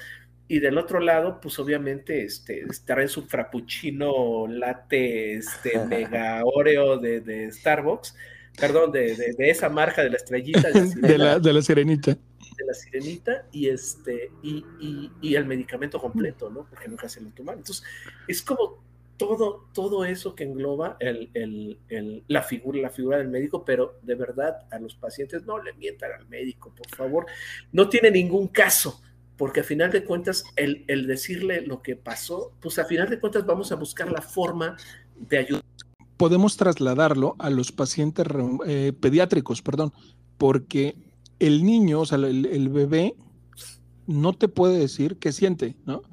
[0.48, 6.98] y del otro lado, pues obviamente, este, estar en su frappuccino latte, este, mega Oreo
[6.98, 8.16] de, de Starbucks,
[8.60, 12.12] perdón, de, de- de esa marca de la estrellita, de la la, de la sirenita.
[12.12, 16.66] de la sirenita y este, y, y- y el medicamento completo, ¿no?
[16.70, 17.60] Porque nunca se lo toman.
[17.60, 17.84] Entonces,
[18.28, 18.84] es como
[19.28, 20.98] todo, todo eso que engloba
[22.28, 26.12] la, figura, la figura del médico, pero de verdad a los pacientes no le mientan
[26.20, 27.26] al médico, por favor.
[27.72, 29.02] No tiene ningún caso,
[29.38, 33.46] porque a final de cuentas, el, decirle lo que pasó, pues a final de cuentas
[33.46, 34.78] vamos a buscar la forma
[35.16, 35.64] de ayudar.
[36.18, 38.26] podemos trasladarlo a los pacientes
[38.66, 39.94] eh, pediátricos, perdón,
[40.38, 40.96] porque
[41.40, 43.16] el niño, o sea, el bebé,
[44.08, 46.04] no te puede decir qué siente, ¿no?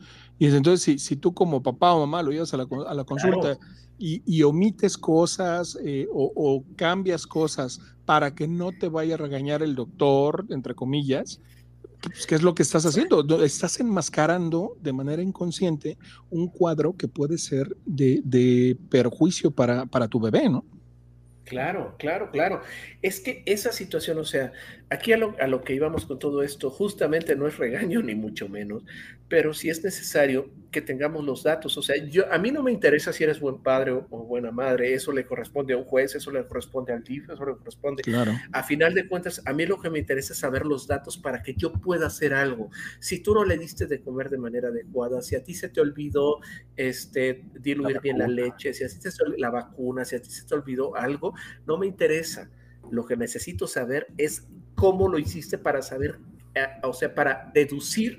[0.41, 2.89] Y es entonces, si, si tú como papá o mamá lo llevas a la, con-
[2.89, 3.59] a la consulta
[3.99, 9.19] y, y omites cosas eh, o, o cambias cosas para que no te vaya a
[9.19, 11.41] regañar el doctor, entre comillas,
[12.01, 13.23] pues, ¿qué es lo que estás haciendo?
[13.45, 15.99] Estás enmascarando de manera inconsciente
[16.31, 20.65] un cuadro que puede ser de, de perjuicio para, para tu bebé, ¿no?
[21.45, 22.61] Claro, claro, claro.
[23.03, 24.53] Es que esa situación, o sea,
[24.89, 28.15] aquí a lo, a lo que íbamos con todo esto, justamente no es regaño ni
[28.15, 28.85] mucho menos,
[29.27, 31.77] pero sí es necesario que tengamos los datos.
[31.77, 34.53] O sea, yo a mí no me interesa si eres buen padre o, o buena
[34.53, 38.05] madre, eso le corresponde a un juez, eso le corresponde al DIF, eso le corresponde
[38.05, 38.41] Claro.
[38.53, 41.43] a final de cuentas, a mí lo que me interesa es saber los datos para
[41.43, 42.71] que yo pueda hacer algo.
[43.01, 45.81] Si tú no le diste de comer de manera adecuada, si a ti se te
[45.81, 46.39] olvidó
[46.77, 50.23] este, diluir La bien la leche, si a ti se te la vacuna, si a
[50.23, 51.30] ti se te olvidó algo,
[51.67, 52.51] no me interesa.
[52.91, 56.19] Lo que necesito saber es cómo lo hiciste para saber,
[56.55, 58.19] eh, o sea, para deducir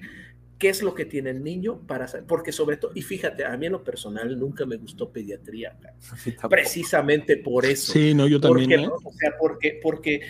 [0.57, 3.57] qué es lo que tiene el niño, para saber, porque sobre todo, y fíjate, a
[3.57, 5.75] mí en lo personal nunca me gustó pediatría,
[6.49, 7.93] precisamente por eso.
[7.93, 8.69] Sí, no, yo también.
[8.69, 8.87] ¿Por qué ¿eh?
[8.87, 8.95] no?
[9.03, 10.21] O sea, porque, porque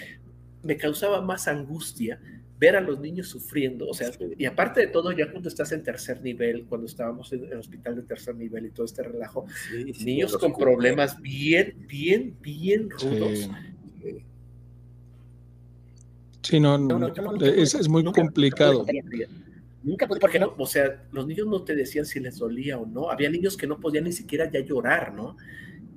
[0.64, 2.20] me causaba más angustia
[2.62, 5.82] ver a los niños sufriendo, o sea, y aparte de todo, ya cuando estás en
[5.82, 9.92] tercer nivel, cuando estábamos en el hospital de tercer nivel y todo este relajo, Sí,
[9.96, 13.50] sí, niños con problemas bien, bien, bien rudos.
[16.44, 16.60] Sí.
[16.60, 17.08] No, No,
[17.44, 18.86] es, es muy Nunca- complicado.
[19.84, 23.10] Nunca Porque no, o sea, los niños no te decían si les dolía o no.
[23.10, 25.36] Había niños que no podían ni siquiera ya llorar, ¿no?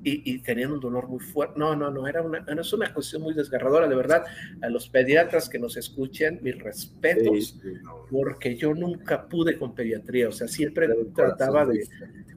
[0.04, 1.58] Y, y tenían un dolor muy fuerte.
[1.58, 4.24] No, no, no, era una, no, es una cuestión muy desgarradora, de verdad.
[4.62, 8.06] A los pediatras que nos escuchen, mis respetos, Sí, sí, no.
[8.10, 11.88] porque yo nunca pude con pediatría, o sea, siempre trataba de,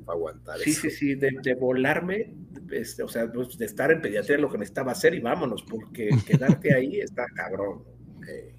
[0.07, 0.81] aguantar sí, eso.
[0.81, 2.33] sí, sí, de, de volarme,
[2.71, 6.09] este, o sea, pues, de estar en pediatría lo que necesitaba hacer y vámonos, porque
[6.25, 7.83] quedarte ahí está cabrón,
[8.27, 8.55] Eh,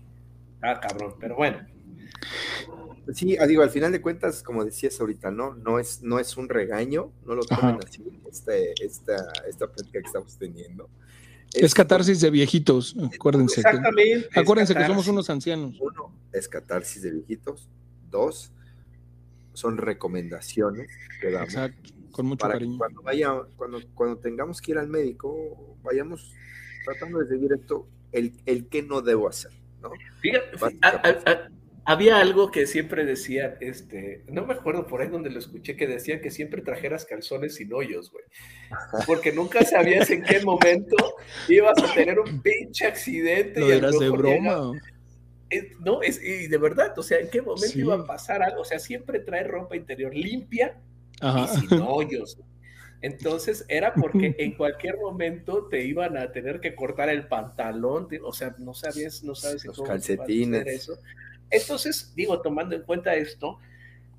[0.55, 1.59] está cabrón, pero bueno.
[3.15, 5.55] Sí, ah, digo, al final de cuentas, como decías ahorita, ¿no?
[5.55, 7.79] No es, no es un regaño, no lo tomen Ajá.
[7.87, 10.91] así, este, esta, esta plática que estamos teniendo.
[11.55, 13.63] Es catarsis de viejitos, acuérdense.
[13.63, 14.29] que- Exactamente.
[14.39, 15.79] acuérdense que somos unos ancianos.
[15.81, 17.69] Uno, es catarsis de viejitos.
[18.11, 18.53] Dos,
[19.55, 20.89] son recomendaciones
[21.21, 21.49] que damos.
[21.49, 22.79] Exacto, con mucho para que cariño.
[22.79, 26.33] cuando vaya, cuando, cuando tengamos que ir al médico, vayamos
[26.85, 29.53] tratando de seguir esto, el, el que no debo hacer,
[29.83, 29.91] ¿no?
[30.21, 31.09] Fíjate, Básicamente.
[31.27, 31.49] a- a- a-
[31.91, 35.87] había algo que siempre decían, este, no me acuerdo por ahí donde lo escuché, que
[35.87, 38.25] decían que siempre trajeras calzones sin hoyos, güey.
[39.07, 40.97] Porque nunca sabías en qué momento
[41.49, 43.61] ibas a tener un pinche accidente.
[43.61, 44.73] Lo y dirás de llega- broma.
[45.81, 47.81] no, es, y de verdad, o sea, en qué momento Sí.
[47.81, 48.61] iba a pasar algo.
[48.61, 50.77] O sea, siempre trae ropa interior limpia
[51.23, 51.51] Ajá.
[51.55, 52.39] y sin hoyos.
[53.01, 58.33] Entonces era porque en cualquier momento te iban a tener que cortar el pantalón, o
[58.33, 60.67] sea, no sabías, no sabes Los cómo a hacer calcetines.
[60.67, 60.99] eso.
[61.51, 63.59] Entonces, digo, tomando en cuenta esto,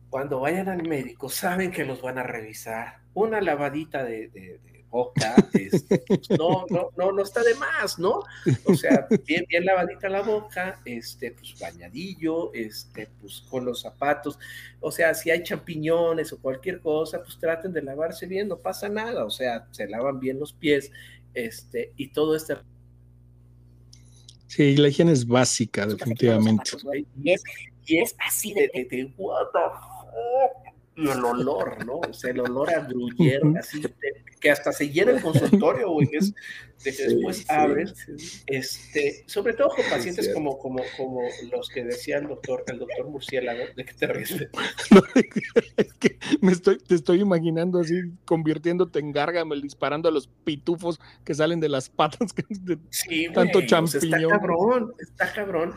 [0.09, 2.99] cuando vayan al médico, saben que los van a revisar.
[3.13, 4.59] Una lavadita de,
[4.89, 6.03] boca, este,
[6.37, 8.23] no, no, no, no está de más, ¿no?
[8.65, 14.39] O sea, bien, bien lavadita la boca, este, pues bañadillo, este, pues con los zapatos.
[14.79, 18.89] O sea, si hay champiñones o cualquier cosa, pues traten de lavarse bien, no pasa
[18.89, 19.25] nada.
[19.25, 20.91] O sea, se lavan bien los pies,
[21.33, 22.57] este, y todo este
[24.49, 26.71] Sí, la higiene es básica, definitivamente.
[27.23, 27.43] Y es,
[27.85, 28.85] y es así de, de...
[28.85, 30.68] de, what the fuck?
[31.01, 31.99] Y el olor, ¿no?
[31.99, 33.57] O sea, el olor a gruyere, Ujú.
[33.57, 37.37] así, de- que hasta se llena el consultorio, güey, que es de que Sí, después
[37.39, 38.41] sí, abres, sí.
[38.47, 41.21] este, sobre todo con pacientes como, como, como
[41.51, 44.33] los que decía el doctor, el doctor murciélago, ¿de qué te ríes?
[44.91, 45.01] No,
[45.77, 47.95] es que me estoy, te estoy imaginando así,
[48.25, 52.31] convirtiéndote en Gargamel, disparando a los pitufos que salen de las patas.
[52.33, 52.77] que- de-
[53.33, 54.13] Tanto sea, champiñón.
[54.13, 55.73] está cabrón, está cabrón.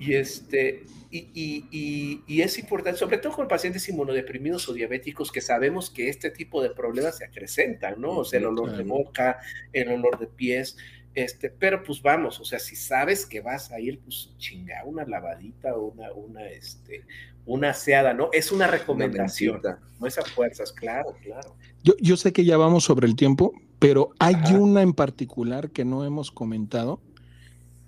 [0.00, 5.30] Y este, y, y, y, y es importante, sobre todo con pacientes inmunodeprimidos o diabéticos,
[5.30, 8.18] que sabemos que este tipo de problemas se acrecentan, ¿no?
[8.18, 9.38] O sea, el olor de boca,
[9.74, 10.76] el olor de pies,
[11.14, 15.04] este, pero pues vamos, o sea, si sabes que vas a ir, pues chinga, una
[15.04, 17.04] lavadita o una, una, este,
[17.44, 18.30] una aseada, ¿no?
[18.32, 19.80] Es una Una recomendación, mentita.
[19.98, 21.56] no es a fuerzas, claro, claro.
[21.82, 24.58] Yo, yo sé que ya vamos sobre el tiempo, pero hay Ajá.
[24.58, 27.02] una en particular que no hemos comentado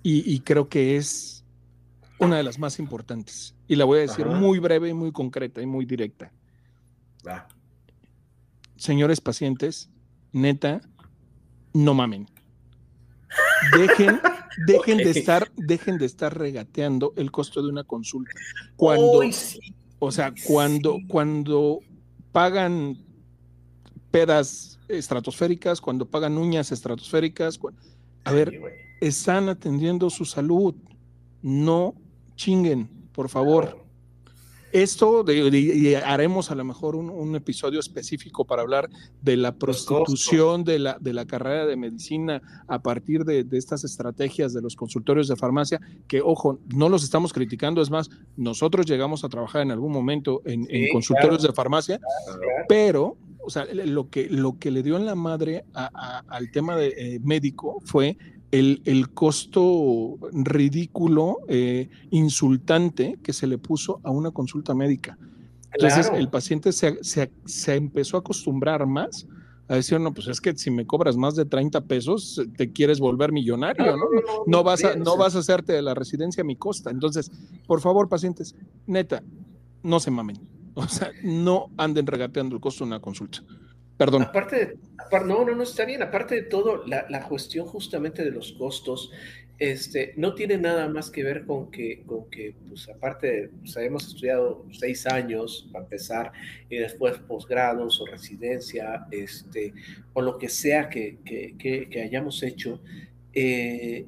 [0.03, 1.42] y, y creo que es
[2.23, 3.55] una de las más importantes.
[3.67, 4.35] Y la voy a decir Ajá.
[4.35, 6.31] muy breve y muy concreta y muy directa.
[8.75, 9.89] Señores pacientes,
[10.31, 10.81] neta,
[11.73, 12.27] no mamen.
[13.77, 14.19] Dejen,
[14.67, 18.31] dejen de estar, dejen de estar regateando el costo de una consulta.
[18.75, 19.73] Cuando, sí.
[19.99, 21.07] o sea, cuando, sí.
[21.07, 21.79] cuando
[22.31, 22.97] pagan
[24.11, 27.59] pedas estratosféricas, cuando pagan uñas estratosféricas,
[28.25, 28.59] a ver,
[29.01, 30.75] están atendiendo su salud.
[31.41, 31.95] No
[32.35, 33.81] chinguen, por favor.
[34.71, 38.89] Esto de- de- y haremos a lo mejor un, un episodio específico para hablar
[39.21, 43.83] de la prostitución de la, de la carrera de medicina a partir de, de estas
[43.83, 48.87] estrategias de los consultorios de farmacia, que ojo, no los estamos criticando, es más, nosotros
[48.87, 51.51] llegamos a trabajar en algún momento en, consultorios claro.
[51.51, 52.41] de farmacia, Claro.
[52.67, 56.49] pero, o sea, lo que, lo que le dio en la madre a- a- al
[56.49, 58.17] tema de, eh, médico fue
[58.53, 65.17] el, el costo ridículo, eh, insultante que se le puso a una consulta médica.
[65.73, 66.19] Entonces Claro.
[66.21, 69.27] el paciente se, se- se empezó a acostumbrar más
[69.67, 72.99] a decir, no, pues es que si me cobras más de 30 pesos, te quieres
[72.99, 74.05] volver millonario, ¿no?
[74.45, 76.91] No vas, a, no vas a hacerte de la residencia a mi costa.
[76.91, 77.31] Entonces,
[77.65, 79.23] por favor, pacientes, neta,
[79.81, 80.37] no se mamen.
[80.75, 83.43] O sea, no anden regateando el costo de una consulta.
[83.97, 84.23] Perdón.
[84.23, 84.77] Aparte, de,
[85.25, 86.01] no, no, no está bien.
[86.01, 89.11] Aparte de todo, la, la cuestión justamente de los costos,
[89.59, 94.07] este, no tiene nada más que ver con que, con que, pues aparte, pues, hemos
[94.07, 96.31] estudiado seis años para empezar
[96.69, 99.73] y después posgrados o residencia, este,
[100.13, 102.81] o lo que sea que, que, que- que hayamos hecho.
[103.33, 104.05] eh,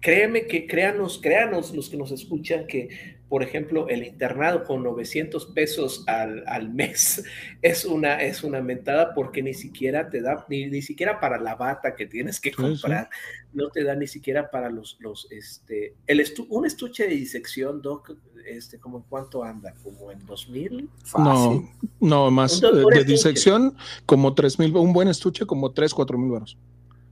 [0.00, 5.46] créeme que, créanos, créanos los que nos escuchan que por ejemplo, el internado con 900
[5.46, 7.24] pesos al, al mes
[7.62, 11.56] es una, es una mentada porque ni siquiera te da, ni, ni siquiera para la
[11.56, 13.10] bata que tienes que Sí, comprar,
[13.52, 17.82] no te da ni siquiera para los, los este, el estu un estuche de disección,
[17.82, 18.12] Doc,
[18.46, 20.82] este, como en cuánto anda, como en 2000.
[20.82, 21.68] No, Fácil.
[22.00, 25.92] No, más Un doctor eh, de disección, como tres mil, un buen estuche, como tres,
[25.92, 26.56] cuatro mil baros.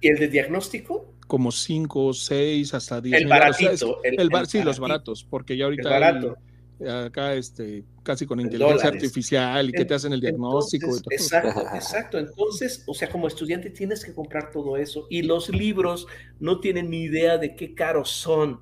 [0.01, 1.13] ¿Y el de diagnóstico?
[1.27, 3.27] Como cinco, seis, hasta diez El.
[3.27, 3.73] O sea, baratito.
[3.73, 6.37] es- el, el bar- el sí, los baratos, porque ya el ahorita barato.
[6.81, 9.03] hay, acá este, casi con En inteligencia dólares.
[9.03, 11.39] artificial y que te hacen el diagnóstico Entonces, y todo.
[11.41, 12.19] Exacto, exacto.
[12.19, 16.07] Entonces, o sea, como estudiante tienes que comprar todo eso y los libros
[16.41, 18.61] no tienen ni idea de qué caros son.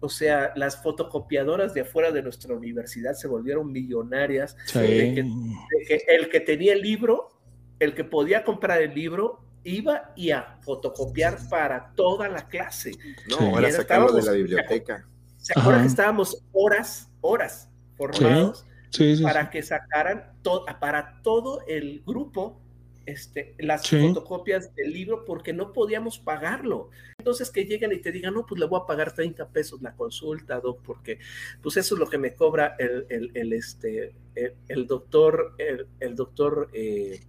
[0.00, 4.56] O sea, las fotocopiadoras de afuera de nuestra universidad se volvieron millonarias.
[4.66, 4.80] Sí.
[4.80, 7.28] de que- de que el que tenía el libro,
[7.78, 12.92] el que podía comprar el libro, iba y a fotocopiar para toda la clase.
[13.28, 13.44] No, Sí.
[13.44, 15.06] ahora Era- sacarlo de la biblioteca.
[15.38, 15.82] ¿Se acuerdan Ajá.
[15.82, 18.66] que estábamos horas, horas formados?
[18.90, 19.22] Sí, sí, sí.
[19.22, 22.58] para que sacaran to- para todo el grupo
[23.04, 23.98] este, las Sí.
[24.00, 26.90] fotocopias del libro porque no podíamos pagarlo.
[27.18, 29.92] Entonces que lleguen y te digan, no, pues le voy a pagar 30 pesos la
[29.96, 31.18] consulta, doc, porque
[31.60, 35.88] pues eso es lo que me cobra el, el, el, este, el, el doctor, el,
[35.98, 37.20] el doctor eh,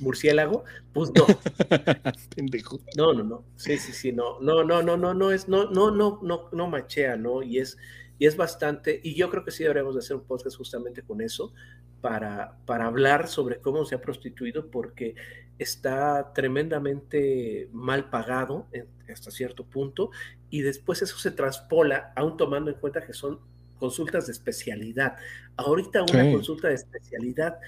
[0.00, 1.24] murciélago, pues no,
[2.36, 2.80] Pendejo.
[2.96, 3.44] no, no, no.
[3.56, 6.68] Sí, sí, sí, no, no, no, no, no, no es, no, no, no, no, no
[6.68, 7.42] machea, ¿no?
[7.42, 7.76] Y es,
[8.18, 11.20] y es bastante, y yo creo que sí deberíamos de hacer un podcast justamente con
[11.20, 11.52] eso,
[12.00, 15.16] para, para hablar sobre cómo se ha prostituido, porque
[15.58, 20.10] está tremendamente mal pagado en- hasta cierto punto,
[20.50, 23.40] y después eso se traspola, aún tomando en cuenta que son
[23.78, 25.16] consultas de especialidad.
[25.56, 26.30] Ahorita una Sí.
[26.30, 27.58] consulta de especialidad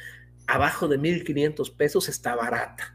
[0.55, 2.95] abajo de 1.500 pesos está barata,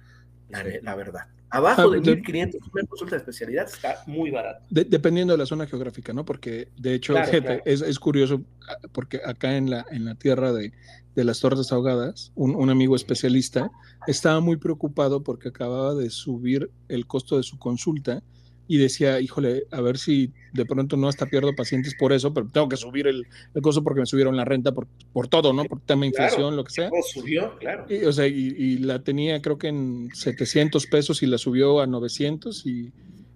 [0.49, 1.27] la, ve- la verdad.
[1.49, 4.65] Abajo Ah, de de- 1.500 una consulta de especialidad está muy barata.
[4.69, 6.25] De- dependiendo de la zona geográfica, ¿no?
[6.25, 7.61] Porque de hecho, Claro, fíjate, claro.
[7.65, 10.73] Es, es curioso, ah, porque acá en la, en la tierra de,
[11.15, 13.71] de las tortas ahogadas, un, un amigo especialista
[14.07, 18.21] estaba muy preocupado porque acababa de subir el costo de su consulta
[18.67, 22.47] y decía, híjole, a ver si de pronto no hasta pierdo pacientes por eso, pero
[22.47, 25.65] tengo que subir el, el costo porque me subieron la renta por, por todo, ¿no?
[25.65, 26.25] Por tema de Claro.
[26.25, 26.89] inflación, lo que sea.
[27.13, 27.85] Subió, claro.
[27.89, 31.79] Y, o sea, y, y la tenía creo que en 700 pesos y la subió
[31.79, 32.91] a 900 y,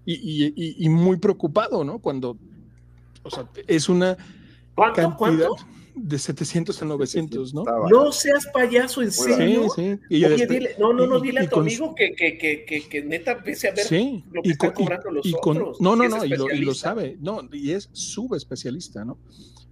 [0.06, 2.00] y, y- y- y muy preocupado, ¿no?
[2.00, 2.38] Cuando,
[3.24, 4.18] o sea, es una
[4.76, 4.96] ¿Cuánto?
[4.96, 5.56] cantidad ¿Cuánto?
[6.02, 7.64] De 700 a 900, ¿no?
[7.90, 9.68] No seas payaso, ¿en serio?
[9.76, 10.00] Sí, sí.
[10.10, 12.38] Y Oye, después- dile, no, no, no, dile y a tu con- amigo que, que,
[12.38, 15.12] que, que, que neta empiece a ver sí, lo que y están con- y- cobrando
[15.12, 15.82] los y con- otros.
[15.82, 19.18] no, no, no, y lo, y lo sabe, no, y es subespecialista, ¿no?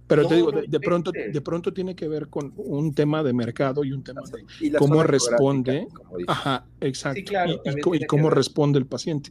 [0.06, 2.94] Pero No, te digo, no de, de pronto, de pronto tiene que ver con un
[2.94, 5.86] tema de mercado y un tema de, y cómo responde.
[5.92, 6.16] como.
[6.26, 7.18] Ajá, exacto.
[7.18, 7.60] Sí, claro,
[7.94, 9.30] y- cómo responde el paciente.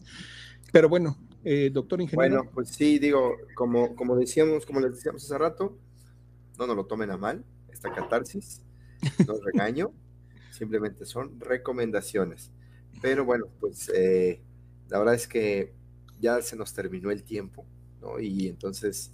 [0.71, 2.35] Pero bueno, eh, doctor ingeniero.
[2.35, 5.77] Bueno, pues sí, digo, como, como decíamos, como les decíamos hace rato,
[6.57, 8.61] no nos lo tomen a mal, esta catarsis,
[9.27, 9.91] no regaño,
[10.51, 12.51] simplemente son recomendaciones.
[13.01, 14.41] Pero bueno, pues eh,
[14.89, 15.73] la verdad es que
[16.19, 17.65] ya se nos terminó el tiempo,
[18.01, 18.19] ¿no?
[18.19, 19.13] Y entonces,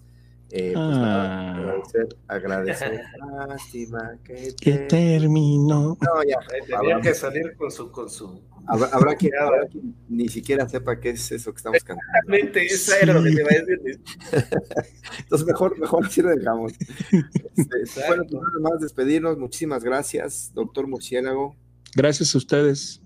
[0.49, 1.57] eh, pues nada, Ah.
[1.57, 3.01] agradecer, agradecer,
[3.47, 4.87] lástima que que te...
[4.87, 5.97] terminó.
[5.99, 8.39] No, ya, Tenía habrá, que salir con su, con su.
[8.67, 12.11] habrá, habrá quien, habrá quien ni siquiera sepa qué es eso que estamos cantando.
[12.13, 14.01] Exactamente, esa era lo que te iba a decir.
[15.19, 16.73] Entonces, mejor, mejor así lo dejamos.
[16.73, 18.01] Este, Exacto.
[18.07, 19.37] bueno, pues nada más despedirnos.
[19.37, 21.55] Muchísimas gracias, doctor Murciélago.
[21.95, 23.01] Gracias a ustedes.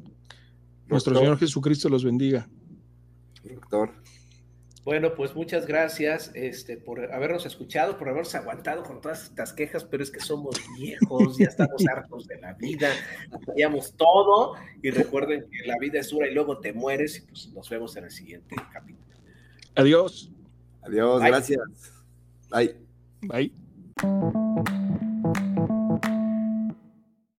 [0.88, 2.48] Nuestro doctor, Señor Jesucristo los bendiga.
[3.44, 3.92] Doctor,
[4.88, 9.84] Bueno, pues muchas gracias este, por habernos escuchado, por habernos aguantado con todas estas quejas,
[9.84, 12.88] pero es que somos viejos, ya estamos hartos de la vida,
[13.46, 17.52] fallamos todo y recuerden que la vida es dura y luego te mueres y pues
[17.54, 19.14] nos vemos en el siguiente capítulo.
[19.76, 20.32] Adiós.
[20.84, 21.32] adiós, Bye.
[21.32, 21.60] gracias.
[22.50, 22.78] Bye.
[23.24, 24.87] Bye.